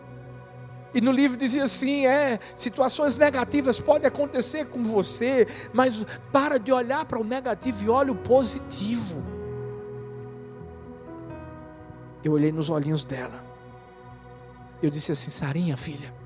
e 0.94 1.02
no 1.02 1.12
livro 1.12 1.36
dizia 1.36 1.64
assim: 1.64 2.06
é, 2.06 2.40
situações 2.54 3.18
negativas 3.18 3.78
podem 3.78 4.08
acontecer 4.08 4.64
com 4.68 4.82
você, 4.82 5.46
mas 5.74 6.06
para 6.32 6.58
de 6.58 6.72
olhar 6.72 7.04
para 7.04 7.20
o 7.20 7.24
negativo 7.24 7.84
e 7.84 7.90
olha 7.90 8.10
o 8.10 8.16
positivo. 8.16 9.22
Eu 12.24 12.32
olhei 12.32 12.52
nos 12.52 12.70
olhinhos 12.70 13.04
dela. 13.04 13.44
Eu 14.82 14.88
disse 14.88 15.12
assim: 15.12 15.30
Sarinha, 15.30 15.76
filha, 15.76 16.17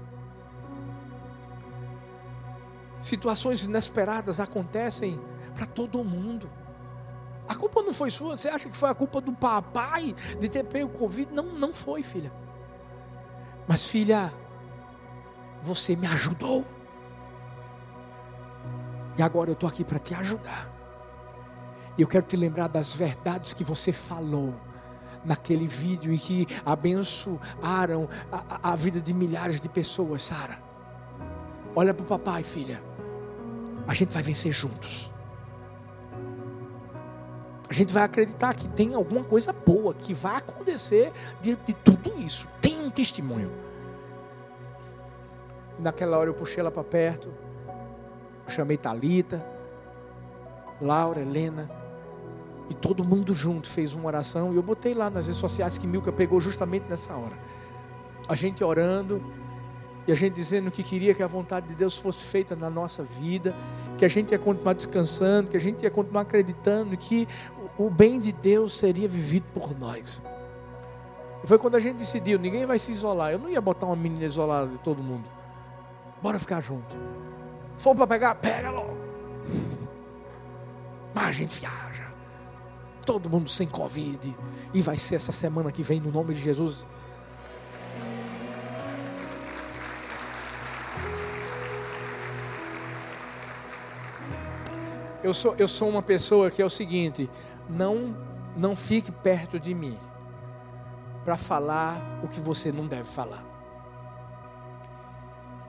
Situações 3.03 3.65
inesperadas 3.65 4.39
acontecem 4.39 5.21
para 5.57 5.67
todo 5.67 6.05
mundo. 6.05 6.49
A 7.49 7.55
culpa 7.57 7.83
não 7.83 7.93
foi 7.93 8.13
sua, 8.13 8.37
você 8.37 8.49
acha 8.49 8.69
que 8.69 8.77
foi 8.77 8.89
a 8.89 8.95
culpa 8.95 9.21
do 9.21 9.33
papai 9.33 10.15
de 10.39 10.49
ter 10.49 10.63
pego 10.63 10.89
Covid? 10.97 11.35
Não, 11.35 11.43
não 11.43 11.75
foi, 11.75 12.05
filha. 12.05 12.33
Mas, 13.67 13.87
filha, 13.87 14.33
você 15.61 15.97
me 15.97 16.07
ajudou. 16.07 16.65
E 19.19 19.23
agora 19.23 19.51
eu 19.51 19.55
estou 19.55 19.69
aqui 19.69 19.83
para 19.83 19.99
te 19.99 20.15
ajudar. 20.15 20.73
E 21.99 22.03
eu 22.03 22.09
quero 22.09 22.25
te 22.25 22.37
lembrar 22.37 22.69
das 22.69 22.95
verdades 22.95 23.53
que 23.53 23.65
você 23.65 23.93
falou 23.93 24.55
naquele 25.25 25.67
vídeo 25.67 26.13
e 26.13 26.19
que 26.19 26.47
abençoaram 26.65 28.09
a, 28.31 28.71
a 28.71 28.77
vida 28.77 29.01
de 29.01 29.13
milhares 29.13 29.61
de 29.61 29.69
pessoas, 29.69 30.23
Sara. 30.23 30.63
Olha 31.75 31.93
para 31.93 32.05
o 32.05 32.07
papai, 32.07 32.45
filha 32.45 32.92
a 33.87 33.95
gente 33.95 34.13
vai 34.13 34.23
vencer 34.23 34.53
juntos. 34.53 35.11
A 37.69 37.73
gente 37.73 37.93
vai 37.93 38.03
acreditar 38.03 38.55
que 38.55 38.69
tem 38.69 38.95
alguma 38.95 39.25
coisa 39.25 39.53
boa 39.53 39.95
que 39.95 40.13
vai 40.13 40.37
acontecer 40.37 41.11
diante 41.41 41.63
de 41.69 41.73
tudo 41.73 42.13
isso. 42.19 42.47
Tem 42.61 42.79
um 42.79 42.91
testemunho. 42.91 43.51
E 45.79 45.83
naquela 45.83 46.19
hora 46.19 46.29
eu 46.29 46.35
puxei 46.35 46.61
ela 46.61 46.71
para 46.71 46.85
perto. 46.85 47.33
Eu 48.45 48.51
chamei 48.51 48.77
Talita, 48.77 49.43
Laura, 50.81 51.21
Helena. 51.21 51.71
E 52.69 52.75
todo 52.75 53.03
mundo 53.03 53.33
junto 53.33 53.69
fez 53.69 53.95
uma 53.95 54.07
oração. 54.07 54.53
E 54.53 54.57
eu 54.57 54.63
botei 54.63 54.93
lá 54.93 55.09
nas 55.09 55.27
redes 55.27 55.41
sociais 55.41 55.79
que 55.79 55.87
Milka 55.87 56.13
pegou 56.13 56.41
justamente 56.43 56.85
nessa 56.91 57.15
hora. 57.15 57.39
A 58.29 58.35
gente 58.35 58.63
orando 58.63 59.23
e 60.07 60.13
a 60.13 60.15
gente 60.15 60.35
dizendo 60.35 60.71
que 60.71 60.83
queria 60.83 61.15
que 61.15 61.23
a 61.23 61.27
vontade 61.27 61.69
de 61.69 61.75
Deus 61.75 61.97
fosse 61.97 62.25
feita 62.25 62.57
na 62.57 62.69
nossa 62.69 63.03
vida, 63.03 63.55
que 63.97 64.05
a 64.05 64.09
gente 64.09 64.33
ia 64.33 64.39
continuar 64.39 64.75
descansando, 64.75 65.49
que 65.51 65.57
a 65.57 65.61
gente 65.61 65.83
ia 65.83 65.91
continuar 65.91 66.23
acreditando 66.23 66.97
que 66.97 67.29
o 67.79 67.89
bem 67.89 68.21
de 68.21 68.33
Deus 68.33 68.77
seria 68.77 69.09
vivido 69.09 69.47
por 69.55 69.79
nós. 69.79 70.21
Foi 71.45 71.59
quando 71.59 71.77
a 71.77 71.81
gente 71.81 71.97
decidiu, 71.97 72.39
ninguém 72.39 72.67
vai 72.67 72.79
se 72.79 72.93
isolar. 72.93 73.33
Eu 73.33 73.39
não 73.39 73.49
ia 73.49 73.61
botar 73.61 73.87
uma 73.87 73.97
menina 73.97 74.25
isolada 74.25 74.69
de 74.69 74.79
todo 74.79 75.03
mundo. 75.03 75.29
Bora 76.23 76.39
ficar 76.39 76.61
junto. 76.61 76.97
Se 77.77 77.83
for 77.83 77.95
para 77.97 78.07
pegar, 78.07 78.35
pega 78.37 78.71
logo. 78.71 78.97
Mas 81.15 81.27
a 81.27 81.33
gente 81.33 81.61
viaja. 81.61 82.13
Todo 83.05 83.29
mundo 83.29 83.51
sem 83.51 83.67
Covid. 83.67 84.37
E 84.73 84.83
vai 84.83 84.97
ser 84.97 85.17
essa 85.17 85.33
semana 85.33 85.73
que 85.73 85.83
vem, 85.83 86.01
no 86.01 86.13
nome 86.13 86.35
de 86.35 86.41
Jesus. 86.41 86.87
Eu 95.23 95.33
sou, 95.33 95.55
eu 95.57 95.69
sou 95.69 95.89
uma 95.89 96.03
pessoa 96.03 96.51
que 96.51 96.61
é 96.61 96.65
o 96.65 96.71
seguinte: 96.71 97.31
não, 97.69 98.17
não 98.57 98.77
fique 98.77 99.13
perto 99.13 99.59
de 99.59 99.75
mim 99.75 99.99
para 101.25 101.37
falar 101.37 102.21
o 102.23 102.29
que 102.29 102.41
você 102.41 102.73
não 102.73 102.87
deve 102.87 103.05
falar. 103.05 103.45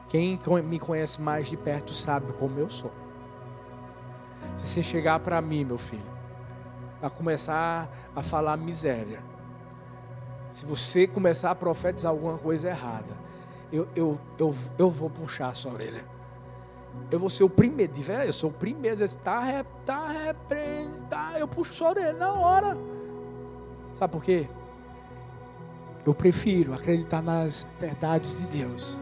Quem 0.08 0.40
me 0.64 0.80
conhece 0.80 1.22
mais 1.22 1.48
de 1.48 1.58
perto 1.58 1.94
sabe 1.94 2.34
como 2.34 2.60
eu 2.60 2.70
sou. 2.70 2.92
Se 4.56 4.68
você 4.68 4.84
chegar 4.84 5.20
para 5.20 5.42
mim, 5.42 5.64
meu 5.64 5.78
filho, 5.78 6.04
a 7.02 7.10
começar 7.10 7.90
a 8.16 8.22
falar 8.22 8.56
miséria, 8.58 9.24
se 10.52 10.66
você 10.66 11.08
começar 11.08 11.50
a 11.50 11.56
profetizar 11.56 12.12
alguma 12.12 12.38
coisa 12.38 12.70
errada, 12.70 13.18
eu, 13.72 13.88
eu, 13.96 14.20
eu, 14.38 14.56
eu 14.78 14.90
vou 14.90 15.10
puxar 15.10 15.48
a 15.48 15.54
sua 15.54 15.74
orelha 15.74 16.13
eu 17.12 17.20
vou 17.20 17.30
ser 17.30 17.44
o 17.44 17.50
primeiro, 17.50 17.92
de 17.92 18.02
velho, 18.02 18.30
eu 18.30 18.34
sou 18.34 18.50
o 18.50 18.54
primeiro 18.54 18.96
a 18.98 19.06
dizer, 19.06 19.20
tá, 19.20 19.64
tá, 19.86 20.08
repreende, 20.08 21.02
tá, 21.10 21.34
eu 21.38 21.48
puxo 21.48 21.74
sua 21.74 21.90
orelha 21.90 22.14
na 22.14 22.34
hora. 22.34 22.78
Sabe 23.94 24.12
por 24.12 24.24
quê? 24.24 24.50
Eu 26.06 26.14
prefiro 26.14 26.74
acreditar 26.74 27.22
nas 27.22 27.68
verdades 27.80 28.34
de 28.34 28.48
Deus 28.48 29.00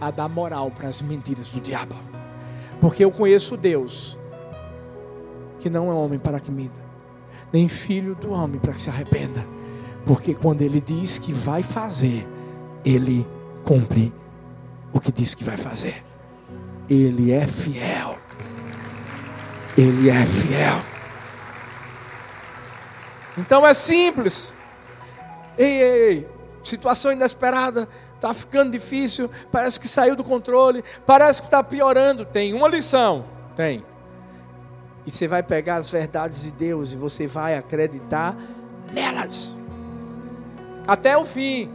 a 0.00 0.10
dar 0.10 0.28
moral 0.28 0.70
para 0.70 0.88
as 0.88 1.00
mentiras 1.00 1.48
do 1.48 1.60
diabo. 1.60 1.94
Porque 2.80 3.04
eu 3.04 3.10
conheço 3.10 3.56
Deus, 3.56 4.18
que 5.60 5.70
não 5.70 5.90
é 5.90 5.94
homem 5.94 6.18
para 6.18 6.40
que 6.40 6.50
minta, 6.50 6.80
nem 7.52 7.68
filho 7.68 8.14
do 8.14 8.32
homem 8.32 8.58
para 8.58 8.72
que 8.72 8.80
se 8.80 8.90
arrependa. 8.90 9.46
Porque 10.06 10.34
quando 10.34 10.62
ele 10.62 10.80
diz 10.80 11.18
que 11.18 11.32
vai 11.32 11.62
fazer, 11.62 12.26
ele 12.84 13.26
cumpre 13.62 14.12
o 14.92 15.00
que 15.00 15.12
diz 15.12 15.34
que 15.34 15.44
vai 15.44 15.56
fazer. 15.56 16.04
Ele 16.88 17.32
é 17.32 17.46
fiel. 17.46 18.18
Ele 19.76 20.10
é 20.10 20.26
fiel. 20.26 20.80
Então 23.38 23.66
é 23.66 23.72
simples. 23.72 24.54
Ei, 25.56 25.82
ei, 25.82 26.08
ei. 26.08 26.28
Situação 26.62 27.12
inesperada. 27.12 27.88
Está 28.14 28.32
ficando 28.34 28.70
difícil. 28.70 29.30
Parece 29.50 29.80
que 29.80 29.88
saiu 29.88 30.14
do 30.14 30.22
controle. 30.22 30.84
Parece 31.06 31.40
que 31.40 31.46
está 31.46 31.62
piorando. 31.62 32.24
Tem 32.24 32.52
uma 32.52 32.68
lição. 32.68 33.24
Tem. 33.56 33.84
E 35.06 35.10
você 35.10 35.26
vai 35.26 35.42
pegar 35.42 35.76
as 35.76 35.90
verdades 35.90 36.44
de 36.44 36.50
Deus 36.52 36.92
e 36.92 36.96
você 36.96 37.26
vai 37.26 37.56
acreditar 37.56 38.36
nelas. 38.92 39.58
Até 40.86 41.16
o 41.16 41.24
fim. 41.24 41.70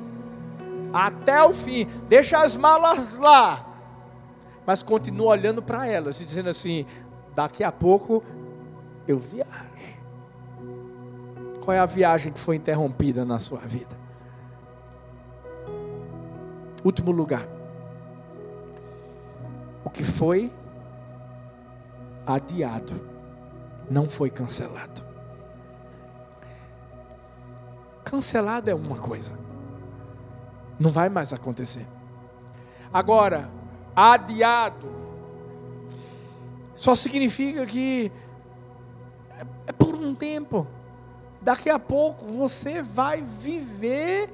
Até 0.94 1.44
o 1.44 1.54
fim. 1.54 1.86
Deixa 2.08 2.40
as 2.40 2.56
malas 2.56 3.18
lá 3.18 3.69
mas 4.70 4.84
continua 4.84 5.30
olhando 5.30 5.64
para 5.64 5.88
elas 5.88 6.22
e 6.22 6.26
dizendo 6.26 6.48
assim: 6.48 6.86
daqui 7.34 7.64
a 7.64 7.72
pouco 7.72 8.24
eu 9.08 9.18
viajo. 9.18 9.50
Qual 11.60 11.76
é 11.76 11.80
a 11.80 11.88
viagem 11.88 12.32
que 12.32 12.40
foi 12.40 12.58
interrompida 12.58 13.26
na 13.26 13.40
sua 13.40 13.62
vida? 13.62 13.98
Último 16.86 17.10
lugar. 17.10 17.48
O 19.84 19.90
que 19.90 20.04
foi 20.04 20.52
adiado 22.24 22.94
não 23.90 24.08
foi 24.08 24.30
cancelado. 24.30 25.04
cancelado 28.04 28.70
é 28.70 28.76
uma 28.76 28.98
coisa, 28.98 29.34
não 30.80 30.92
vai 30.92 31.10
mais 31.10 31.34
acontecer. 31.34 31.88
Agora, 32.94 33.58
adiado, 34.00 34.90
só 36.74 36.96
significa 36.96 37.66
que 37.66 38.10
é, 39.68 39.72
por 39.74 39.94
um 39.94 40.16
tempo. 40.16 40.66
Daqui 41.42 41.70
a 41.70 41.78
pouco 41.78 42.26
você 42.26 42.82
vai 42.82 43.22
viver 43.22 44.32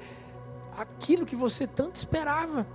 aquilo 0.76 1.26
que 1.26 1.34
você 1.34 1.66
tanto 1.66 1.96
esperava. 1.96 2.66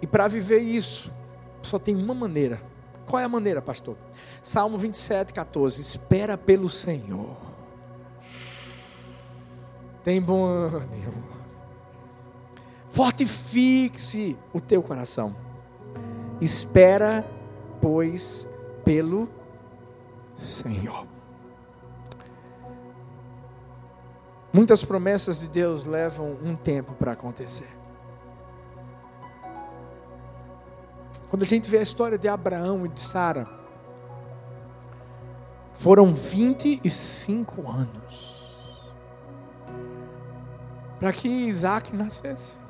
E 0.00 0.06
para 0.06 0.28
viver 0.28 0.58
isso, 0.58 1.12
só 1.60 1.78
tem 1.78 1.96
uma 1.96 2.14
maneira. 2.14 2.60
Qual 3.06 3.20
é 3.20 3.24
a 3.24 3.28
maneira, 3.28 3.60
pastor? 3.60 3.96
Salmo 4.42 4.78
27, 4.78 5.32
14. 5.32 5.80
Espera 5.80 6.38
pelo 6.38 6.68
Senhor. 6.68 7.36
Tem 10.04 10.20
bom 10.20 10.44
ânimo. 10.44 11.41
Fortifique-se 12.92 14.38
o 14.52 14.60
teu 14.60 14.82
coração. 14.82 15.34
Espera, 16.40 17.26
pois, 17.80 18.46
pelo 18.84 19.28
Senhor. 20.36 21.06
Muitas 24.52 24.84
promessas 24.84 25.40
de 25.40 25.48
Deus 25.48 25.86
levam 25.86 26.36
um 26.42 26.54
tempo 26.54 26.92
para 26.92 27.12
acontecer. 27.12 27.74
Quando 31.30 31.42
a 31.42 31.46
gente 31.46 31.70
vê 31.70 31.78
a 31.78 31.82
história 31.82 32.18
de 32.18 32.28
Abraão 32.28 32.84
e 32.84 32.90
de 32.90 33.00
Sara, 33.00 33.48
foram 35.72 36.14
25 36.14 37.70
anos 37.70 38.42
para 41.02 41.12
que 41.12 41.26
Isaac 41.26 41.96
nascesse. 41.96 42.61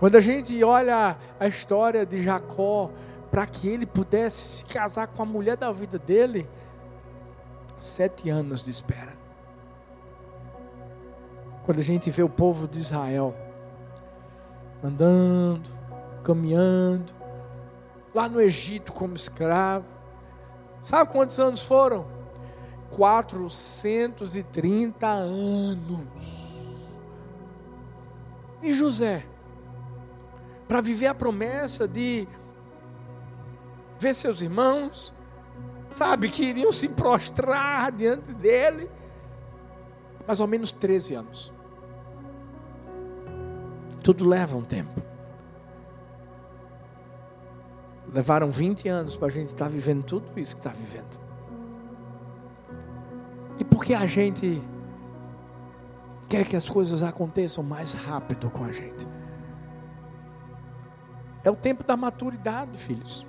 Quando 0.00 0.16
a 0.16 0.20
gente 0.20 0.64
olha 0.64 1.16
a 1.38 1.46
história 1.46 2.04
de 2.06 2.22
Jacó, 2.22 2.90
para 3.30 3.46
que 3.46 3.68
ele 3.68 3.84
pudesse 3.84 4.58
se 4.58 4.64
casar 4.64 5.08
com 5.08 5.22
a 5.22 5.26
mulher 5.26 5.58
da 5.58 5.70
vida 5.70 5.98
dele, 5.98 6.48
sete 7.76 8.30
anos 8.30 8.64
de 8.64 8.70
espera. 8.70 9.12
Quando 11.66 11.80
a 11.80 11.82
gente 11.82 12.10
vê 12.10 12.22
o 12.22 12.30
povo 12.30 12.66
de 12.66 12.78
Israel 12.78 13.36
andando, 14.82 15.68
caminhando, 16.24 17.12
lá 18.14 18.26
no 18.26 18.40
Egito 18.40 18.94
como 18.94 19.14
escravo, 19.14 19.84
sabe 20.80 21.12
quantos 21.12 21.38
anos 21.38 21.62
foram? 21.62 22.06
430 22.92 25.06
anos. 25.06 26.58
E 28.62 28.72
José, 28.72 29.26
para 30.70 30.80
viver 30.80 31.08
a 31.08 31.14
promessa 31.14 31.88
de 31.88 32.28
ver 33.98 34.14
seus 34.14 34.40
irmãos, 34.40 35.12
sabe, 35.90 36.28
que 36.28 36.44
iriam 36.44 36.70
se 36.70 36.90
prostrar 36.90 37.90
diante 37.90 38.32
dele. 38.34 38.88
Mais 40.24 40.38
ou 40.38 40.46
menos 40.46 40.70
13 40.70 41.14
anos. 41.16 41.52
Tudo 44.00 44.24
leva 44.24 44.56
um 44.56 44.62
tempo. 44.62 45.02
Levaram 48.14 48.48
20 48.48 48.88
anos 48.88 49.16
para 49.16 49.26
a 49.26 49.30
gente 49.32 49.48
estar 49.48 49.64
tá 49.64 49.68
vivendo 49.68 50.04
tudo 50.04 50.38
isso 50.38 50.54
que 50.54 50.60
está 50.60 50.70
vivendo. 50.70 51.18
E 53.58 53.64
por 53.64 53.84
que 53.84 53.92
a 53.92 54.06
gente 54.06 54.62
quer 56.28 56.46
que 56.46 56.54
as 56.54 56.70
coisas 56.70 57.02
aconteçam 57.02 57.64
mais 57.64 57.92
rápido 57.92 58.48
com 58.52 58.62
a 58.62 58.70
gente? 58.70 59.09
É 61.42 61.50
o 61.50 61.56
tempo 61.56 61.84
da 61.84 61.96
maturidade, 61.96 62.78
filhos. 62.78 63.26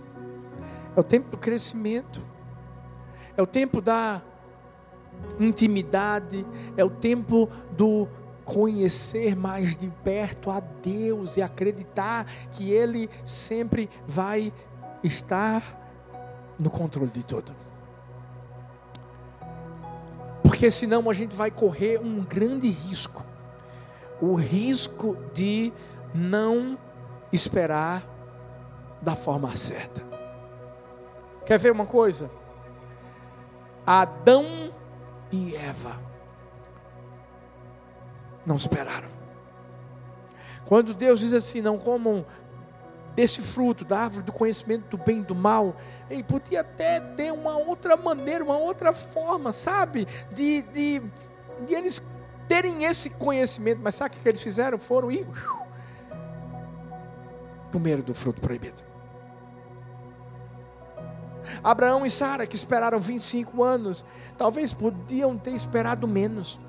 É 0.96 1.00
o 1.00 1.04
tempo 1.04 1.30
do 1.30 1.38
crescimento. 1.38 2.22
É 3.36 3.42
o 3.42 3.48
tempo 3.48 3.82
da 3.82 4.22
intimidade, 5.40 6.46
é 6.76 6.84
o 6.84 6.90
tempo 6.90 7.48
do 7.72 8.08
conhecer 8.44 9.36
mais 9.36 9.78
de 9.78 9.88
perto 10.04 10.50
a 10.52 10.60
Deus 10.60 11.38
e 11.38 11.42
acreditar 11.42 12.26
que 12.52 12.72
Ele 12.72 13.10
sempre 13.24 13.90
vai 14.06 14.52
estar 15.04 15.80
no 16.60 16.70
controle 16.70 17.12
de 17.12 17.24
tudo. 17.24 17.56
Porque 20.44 20.70
senão 20.70 21.10
a 21.10 21.14
gente 21.14 21.36
vai 21.36 21.50
correr 21.50 22.00
um 22.00 22.24
grande 22.24 22.68
risco 22.68 23.24
o 24.22 24.36
risco 24.36 25.18
de 25.34 25.74
não 26.14 26.78
esperar 27.32 28.04
da 29.02 29.16
forma 29.16 29.56
certa. 29.56 30.02
Quer 31.46 31.58
ver 31.58 31.72
uma 31.72 31.86
coisa? 31.86 32.30
Adão 33.86 34.72
e 35.32 35.56
Eva 35.56 36.00
não 38.46 38.56
esperaram. 38.56 39.10
Quando 40.66 40.94
Deus 40.94 41.20
diz 41.20 41.34
assim: 41.34 41.62
não 41.62 41.78
comam 41.78 42.26
desse 43.16 43.42
fruto, 43.42 43.84
da 43.84 44.00
árvore 44.00 44.24
do 44.24 44.32
conhecimento 44.32 44.96
do 44.96 45.04
bem 45.04 45.20
e 45.20 45.24
do 45.24 45.36
mal, 45.36 45.76
e 46.10 46.24
podia 46.24 46.62
até 46.62 47.00
ter 47.00 47.32
uma 47.32 47.58
outra 47.58 47.98
maneira, 47.98 48.44
uma 48.44 48.58
outra 48.58 48.94
forma, 48.94 49.52
sabe? 49.52 50.08
De, 50.32 50.62
de, 50.64 51.02
de 51.66 51.74
eles 51.74 52.06
terem 52.48 52.86
esse 52.86 53.10
conhecimento, 53.10 53.82
mas 53.82 53.96
sabe 53.96 54.16
o 54.16 54.20
que 54.20 54.30
eles 54.30 54.42
fizeram? 54.42 54.78
Foram 54.78 55.12
ir 55.12 55.28
primeiro 57.72 58.04
do 58.04 58.14
fruto 58.14 58.42
proibido. 58.42 58.84
Abraão 61.64 62.06
e 62.06 62.12
Sara, 62.12 62.46
que 62.46 62.56
esperaram 62.56 63.00
25 63.00 63.64
anos, 63.64 64.06
talvez 64.38 64.74
podiam 64.74 65.38
ter 65.38 65.52
esperado 65.52 66.08
menos. 66.08 66.60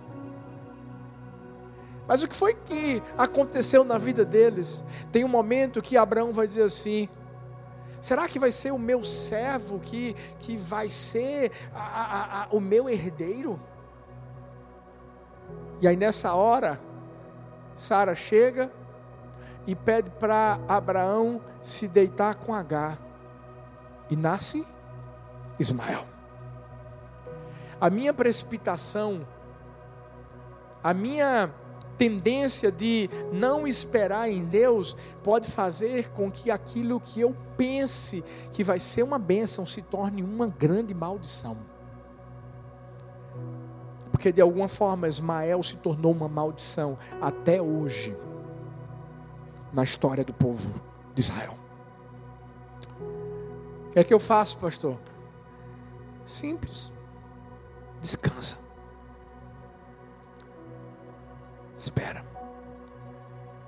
Mas 2.07 2.23
o 2.23 2.29
que 2.29 2.35
foi 2.35 2.55
que 2.55 3.03
aconteceu 3.17 3.85
na 3.85 3.99
vida 3.99 4.25
deles? 4.25 4.83
Tem 5.11 5.25
um 5.25 5.29
momento 5.29 5.81
que 5.81 5.97
Abraão 5.97 6.33
vai 6.33 6.47
dizer 6.47 6.65
assim: 6.65 7.09
será 8.01 8.29
que 8.29 8.39
vai 8.39 8.51
ser 8.51 8.73
o 8.73 8.79
meu 8.79 9.05
servo 9.05 9.79
que, 9.79 10.15
que 10.41 10.57
vai 10.57 10.91
ser 10.91 11.53
a, 11.75 11.81
a, 11.81 12.43
a, 12.43 12.49
o 12.51 12.61
meu 12.61 12.89
herdeiro? 12.89 13.61
E 15.81 15.89
aí 15.89 15.97
nessa 15.97 16.35
hora, 16.35 16.81
Sara 17.77 18.15
chega 18.15 18.71
e 19.67 19.75
pede 19.75 20.11
para 20.11 20.59
Abraão 20.69 21.41
se 21.61 21.89
deitar 21.89 22.35
com 22.37 22.55
Agar. 22.55 22.99
E 24.11 24.17
nasce 24.17 24.67
Ismael. 25.59 26.05
A 27.81 27.89
minha 27.91 28.13
precipitação, 28.13 29.27
a 30.83 30.93
minha 30.93 31.53
tendência 31.97 32.71
de 32.71 33.09
não 33.33 33.67
esperar 33.67 34.29
em 34.29 34.45
Deus 34.45 34.97
pode 35.23 35.49
fazer 35.49 36.11
com 36.11 36.31
que 36.31 36.51
aquilo 36.51 37.01
que 37.01 37.21
eu 37.21 37.37
pense 37.57 38.25
que 38.53 38.65
vai 38.65 38.79
ser 38.79 39.03
uma 39.03 39.19
bênção 39.19 39.65
se 39.65 39.83
torne 39.83 40.23
uma 40.23 40.47
grande 40.47 40.95
maldição. 40.95 41.57
Porque 44.11 44.33
de 44.33 44.41
alguma 44.41 44.69
forma 44.69 45.09
Ismael 45.09 45.63
se 45.63 45.77
tornou 45.77 46.13
uma 46.13 46.29
maldição 46.29 46.99
até 47.21 47.61
hoje 47.61 48.17
na 49.73 49.83
história 49.83 50.25
do 50.25 50.33
povo 50.33 50.73
de 51.15 51.21
Israel. 51.21 51.57
O 53.89 53.91
que 53.93 53.99
é 53.99 54.05
que 54.05 54.15
eu 54.15 54.21
faço, 54.21 54.59
pastor? 54.59 54.99
Simples. 56.25 56.93
Descansa. 58.01 58.59
Espera. 61.77 62.25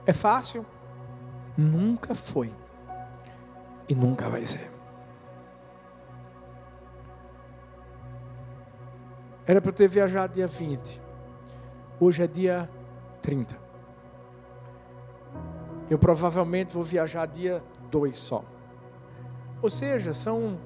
É 0.07 0.13
fácil? 0.13 0.65
Nunca 1.57 2.15
foi. 2.15 2.55
E 3.89 3.95
nunca 3.95 4.29
vai 4.29 4.45
ser. 4.47 4.71
Era 9.47 9.61
para 9.61 9.71
eu 9.71 9.75
ter 9.75 9.89
viajado 9.89 10.33
dia 10.33 10.47
20. 10.47 11.03
Hoje 12.01 12.23
é 12.23 12.27
dia 12.27 12.69
30. 13.21 13.64
Eu 15.89 15.99
provavelmente 15.99 16.75
vou 16.75 16.83
viajar 16.83 17.27
dia 17.27 17.63
2 17.91 18.19
só. 18.19 18.45
Ou 19.61 19.71
seja, 19.71 20.13
são 20.13 20.59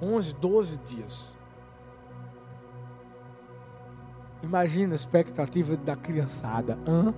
11, 0.00 0.34
12 0.34 0.78
dias. 0.78 1.36
Imagina 4.42 4.92
a 4.92 4.96
expectativa 4.96 5.76
da 5.76 5.96
criançada. 5.96 6.78
Hã? 6.86 7.14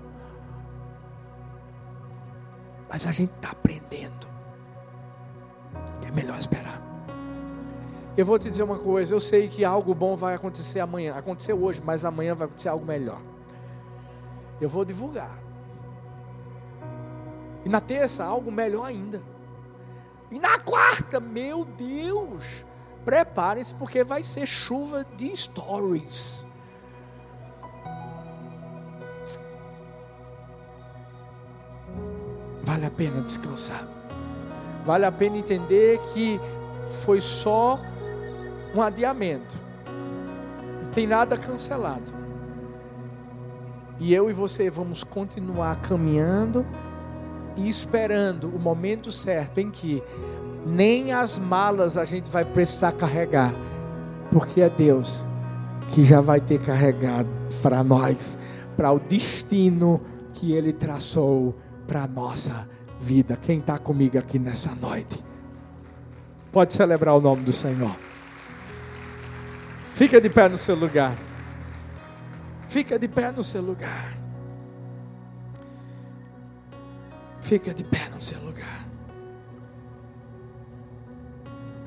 Mas 2.88 3.06
a 3.06 3.12
gente 3.12 3.32
está 3.34 3.50
aprendendo. 3.50 4.26
É 6.06 6.10
melhor 6.10 6.38
esperar. 6.38 6.80
Eu 8.16 8.24
vou 8.24 8.38
te 8.38 8.48
dizer 8.48 8.62
uma 8.62 8.78
coisa, 8.78 9.14
eu 9.14 9.20
sei 9.20 9.48
que 9.48 9.64
algo 9.64 9.94
bom 9.94 10.16
vai 10.16 10.34
acontecer 10.34 10.80
amanhã. 10.80 11.14
Aconteceu 11.16 11.62
hoje, 11.62 11.82
mas 11.84 12.04
amanhã 12.04 12.34
vai 12.34 12.46
acontecer 12.46 12.68
algo 12.68 12.86
melhor. 12.86 13.20
Eu 14.60 14.68
vou 14.68 14.84
divulgar. 14.84 15.45
E 17.66 17.68
na 17.68 17.80
terça, 17.80 18.24
algo 18.24 18.52
melhor 18.52 18.84
ainda. 18.84 19.20
E 20.30 20.38
na 20.38 20.56
quarta, 20.56 21.18
meu 21.18 21.64
Deus, 21.64 22.64
preparem-se 23.04 23.74
porque 23.74 24.04
vai 24.04 24.22
ser 24.22 24.46
chuva 24.46 25.04
de 25.16 25.36
stories. 25.36 26.46
Vale 32.62 32.86
a 32.86 32.90
pena 32.92 33.20
descansar. 33.20 33.84
Vale 34.84 35.04
a 35.04 35.10
pena 35.10 35.36
entender 35.36 35.98
que 36.14 36.40
foi 37.02 37.20
só 37.20 37.80
um 38.76 38.80
adiamento. 38.80 39.56
Não 40.84 40.92
tem 40.92 41.04
nada 41.04 41.36
cancelado. 41.36 42.14
E 43.98 44.14
eu 44.14 44.30
e 44.30 44.32
você 44.32 44.70
vamos 44.70 45.02
continuar 45.02 45.82
caminhando 45.82 46.64
e 47.56 47.68
esperando 47.68 48.48
o 48.48 48.58
momento 48.58 49.10
certo 49.10 49.58
em 49.58 49.70
que 49.70 50.02
nem 50.64 51.12
as 51.12 51.38
malas 51.38 51.96
a 51.96 52.04
gente 52.04 52.30
vai 52.30 52.44
precisar 52.44 52.92
carregar, 52.92 53.54
porque 54.30 54.60
é 54.60 54.68
Deus 54.68 55.24
que 55.90 56.04
já 56.04 56.20
vai 56.20 56.40
ter 56.40 56.60
carregado 56.60 57.28
para 57.62 57.82
nós, 57.84 58.36
para 58.76 58.92
o 58.92 58.98
destino 58.98 60.00
que 60.32 60.52
Ele 60.52 60.72
traçou 60.72 61.54
para 61.86 62.02
a 62.02 62.06
nossa 62.06 62.68
vida. 63.00 63.38
Quem 63.40 63.58
está 63.58 63.78
comigo 63.78 64.18
aqui 64.18 64.38
nessa 64.38 64.74
noite? 64.74 65.22
Pode 66.50 66.74
celebrar 66.74 67.14
o 67.14 67.20
nome 67.20 67.42
do 67.42 67.52
Senhor. 67.52 67.94
Fica 69.94 70.20
de 70.20 70.28
pé 70.28 70.48
no 70.48 70.58
seu 70.58 70.74
lugar. 70.74 71.16
Fica 72.68 72.98
de 72.98 73.08
pé 73.08 73.30
no 73.30 73.42
seu 73.42 73.62
lugar. 73.62 74.15
Fica 77.46 77.72
de 77.72 77.84
pé 77.84 78.08
no 78.12 78.20
seu 78.20 78.40
lugar. 78.40 78.84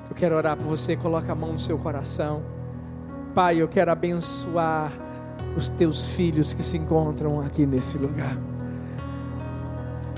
Eu 0.10 0.16
quero 0.16 0.34
orar 0.38 0.55
por 0.55 0.66
você. 0.66 0.95
Coloca 0.95 1.34
a 1.34 1.36
mão 1.36 1.51
no 1.51 1.60
seu 1.60 1.78
coração. 1.78 2.41
Pai, 3.36 3.62
eu 3.62 3.68
quero 3.68 3.91
abençoar 3.91 4.89
os 5.57 5.68
teus 5.68 6.16
filhos 6.16 6.53
que 6.53 6.64
se 6.64 6.78
encontram 6.78 7.41
aqui 7.41 7.66
nesse 7.66 7.97
lugar. 7.97 8.38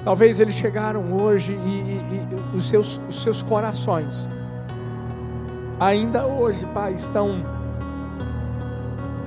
Talvez 0.04 0.40
eles 0.40 0.54
chegaram 0.54 1.12
hoje 1.12 1.54
e, 1.54 1.56
e, 1.56 2.54
e 2.54 2.56
os, 2.56 2.70
seus, 2.70 3.02
os 3.10 3.24
seus 3.24 3.42
corações, 3.42 4.30
ainda 5.80 6.28
hoje, 6.28 6.68
Pai, 6.68 6.94
estão 6.94 7.44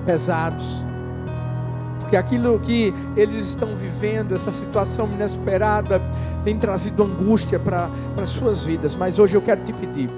pesados. 0.06 0.86
Porque 2.14 2.16
aquilo 2.16 2.60
que 2.60 2.94
eles 3.16 3.48
estão 3.48 3.74
vivendo, 3.74 4.36
essa 4.36 4.52
situação 4.52 5.08
inesperada, 5.08 6.00
tem 6.44 6.56
trazido 6.56 7.02
angústia 7.02 7.58
para 7.58 7.90
as 8.16 8.28
suas 8.28 8.64
vidas. 8.64 8.94
Mas 8.94 9.18
hoje 9.18 9.36
eu 9.36 9.42
quero 9.42 9.64
te 9.64 9.72
pedir: 9.72 10.08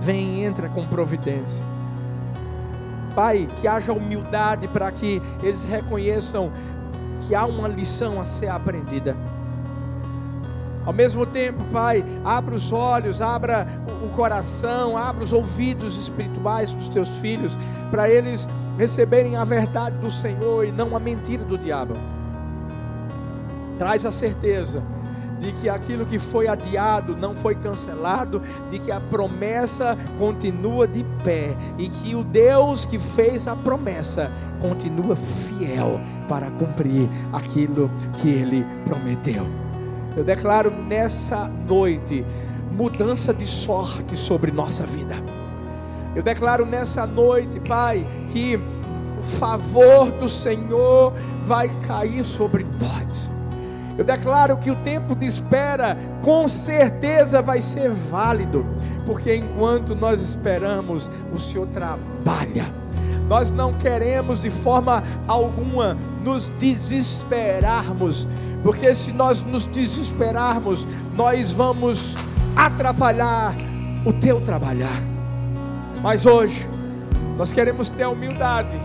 vem, 0.00 0.42
entra 0.44 0.68
com 0.68 0.84
providência. 0.84 1.64
Pai, 3.14 3.48
que 3.60 3.68
haja 3.68 3.92
humildade 3.92 4.66
para 4.66 4.90
que 4.90 5.22
eles 5.44 5.64
reconheçam 5.64 6.50
que 7.20 7.36
há 7.36 7.44
uma 7.46 7.68
lição 7.68 8.20
a 8.20 8.24
ser 8.24 8.48
aprendida. 8.48 9.16
Ao 10.88 10.94
mesmo 10.94 11.26
tempo, 11.26 11.62
Pai, 11.70 12.02
abra 12.24 12.54
os 12.54 12.72
olhos, 12.72 13.20
abra 13.20 13.66
o 14.02 14.08
coração, 14.08 14.96
abra 14.96 15.22
os 15.22 15.34
ouvidos 15.34 15.98
espirituais 15.98 16.72
dos 16.72 16.88
teus 16.88 17.10
filhos, 17.18 17.58
para 17.90 18.08
eles 18.08 18.48
receberem 18.78 19.36
a 19.36 19.44
verdade 19.44 19.98
do 19.98 20.10
Senhor 20.10 20.64
e 20.64 20.72
não 20.72 20.96
a 20.96 20.98
mentira 20.98 21.44
do 21.44 21.58
diabo. 21.58 21.92
Traz 23.78 24.06
a 24.06 24.10
certeza 24.10 24.82
de 25.38 25.52
que 25.52 25.68
aquilo 25.68 26.06
que 26.06 26.18
foi 26.18 26.48
adiado 26.48 27.14
não 27.14 27.36
foi 27.36 27.54
cancelado, 27.54 28.40
de 28.70 28.78
que 28.78 28.90
a 28.90 28.98
promessa 28.98 29.94
continua 30.18 30.88
de 30.88 31.04
pé 31.22 31.54
e 31.76 31.90
que 31.90 32.14
o 32.14 32.24
Deus 32.24 32.86
que 32.86 32.98
fez 32.98 33.46
a 33.46 33.54
promessa 33.54 34.32
continua 34.58 35.14
fiel 35.14 36.00
para 36.26 36.50
cumprir 36.50 37.10
aquilo 37.30 37.90
que 38.14 38.30
ele 38.30 38.66
prometeu. 38.86 39.67
Eu 40.18 40.24
declaro 40.24 40.72
nessa 40.72 41.48
noite 41.68 42.26
mudança 42.72 43.32
de 43.32 43.46
sorte 43.46 44.16
sobre 44.16 44.50
nossa 44.50 44.84
vida. 44.84 45.14
Eu 46.12 46.24
declaro 46.24 46.66
nessa 46.66 47.06
noite, 47.06 47.60
Pai, 47.60 48.04
que 48.32 48.56
o 48.56 49.22
favor 49.22 50.10
do 50.10 50.28
Senhor 50.28 51.12
vai 51.44 51.68
cair 51.86 52.24
sobre 52.24 52.66
nós. 52.80 53.30
Eu 53.96 54.02
declaro 54.04 54.56
que 54.56 54.72
o 54.72 54.76
tempo 54.82 55.14
de 55.14 55.24
espera 55.24 55.96
com 56.20 56.48
certeza 56.48 57.40
vai 57.40 57.62
ser 57.62 57.88
válido, 57.88 58.66
porque 59.06 59.36
enquanto 59.36 59.94
nós 59.94 60.20
esperamos, 60.20 61.08
o 61.32 61.38
Senhor 61.38 61.68
trabalha. 61.68 62.66
Nós 63.28 63.52
não 63.52 63.72
queremos 63.74 64.42
de 64.42 64.50
forma 64.50 65.04
alguma 65.28 65.96
nos 66.24 66.48
desesperarmos, 66.58 68.26
porque 68.62 68.94
se 68.94 69.12
nós 69.12 69.42
nos 69.42 69.66
desesperarmos, 69.66 70.86
nós 71.16 71.52
vamos 71.52 72.16
atrapalhar 72.56 73.54
o 74.04 74.12
teu 74.12 74.40
trabalhar. 74.40 75.02
Mas 76.02 76.26
hoje, 76.26 76.68
nós 77.36 77.52
queremos 77.52 77.90
ter 77.90 78.04
a 78.04 78.08
humildade 78.08 78.76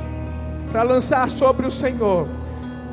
para 0.71 0.83
lançar 0.83 1.29
sobre 1.29 1.67
o 1.67 1.71
Senhor 1.71 2.27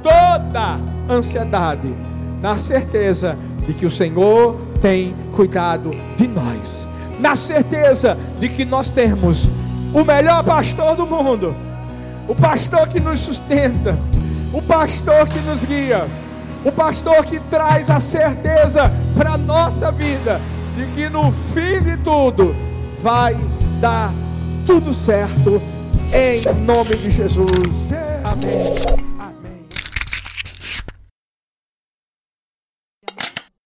toda 0.03 0.79
ansiedade 1.09 1.95
na 2.41 2.57
certeza 2.57 3.37
de 3.67 3.75
que 3.75 3.85
o 3.85 3.91
Senhor 3.91 4.57
tem 4.81 5.15
cuidado 5.35 5.91
de 6.17 6.27
nós, 6.27 6.89
na 7.19 7.37
certeza 7.37 8.17
de 8.39 8.49
que 8.49 8.65
nós 8.65 8.91
temos 8.91 9.49
o 9.93 10.05
melhor 10.05 10.43
pastor 10.45 10.97
do 10.97 11.07
mundo, 11.07 11.55
o 12.29 12.35
pastor 12.35 12.89
que 12.89 13.01
nos 13.01 13.21
sustenta, 13.21 13.99
o 14.53 14.63
pastor 14.63 15.29
que 15.29 15.39
nos 15.41 15.65
guia, 15.65 16.07
o 16.65 16.73
pastor 16.73 17.25
que 17.25 17.41
traz 17.41 17.91
a 17.91 18.01
certeza 18.01 18.91
para 19.17 19.33
a 19.33 19.39
nossa 19.39 19.91
vida 19.91 20.41
de 20.77 20.87
que 20.87 21.09
no 21.09 21.31
fim 21.33 21.81
de 21.83 21.97
tudo 21.99 22.55
vai 23.03 23.37
dar 23.81 24.13
tudo 24.67 24.93
certo, 24.93 25.61
em 26.13 26.43
nome 26.65 26.97
de 26.97 27.11
Jesus. 27.11 27.91
Amém. 28.25 29.10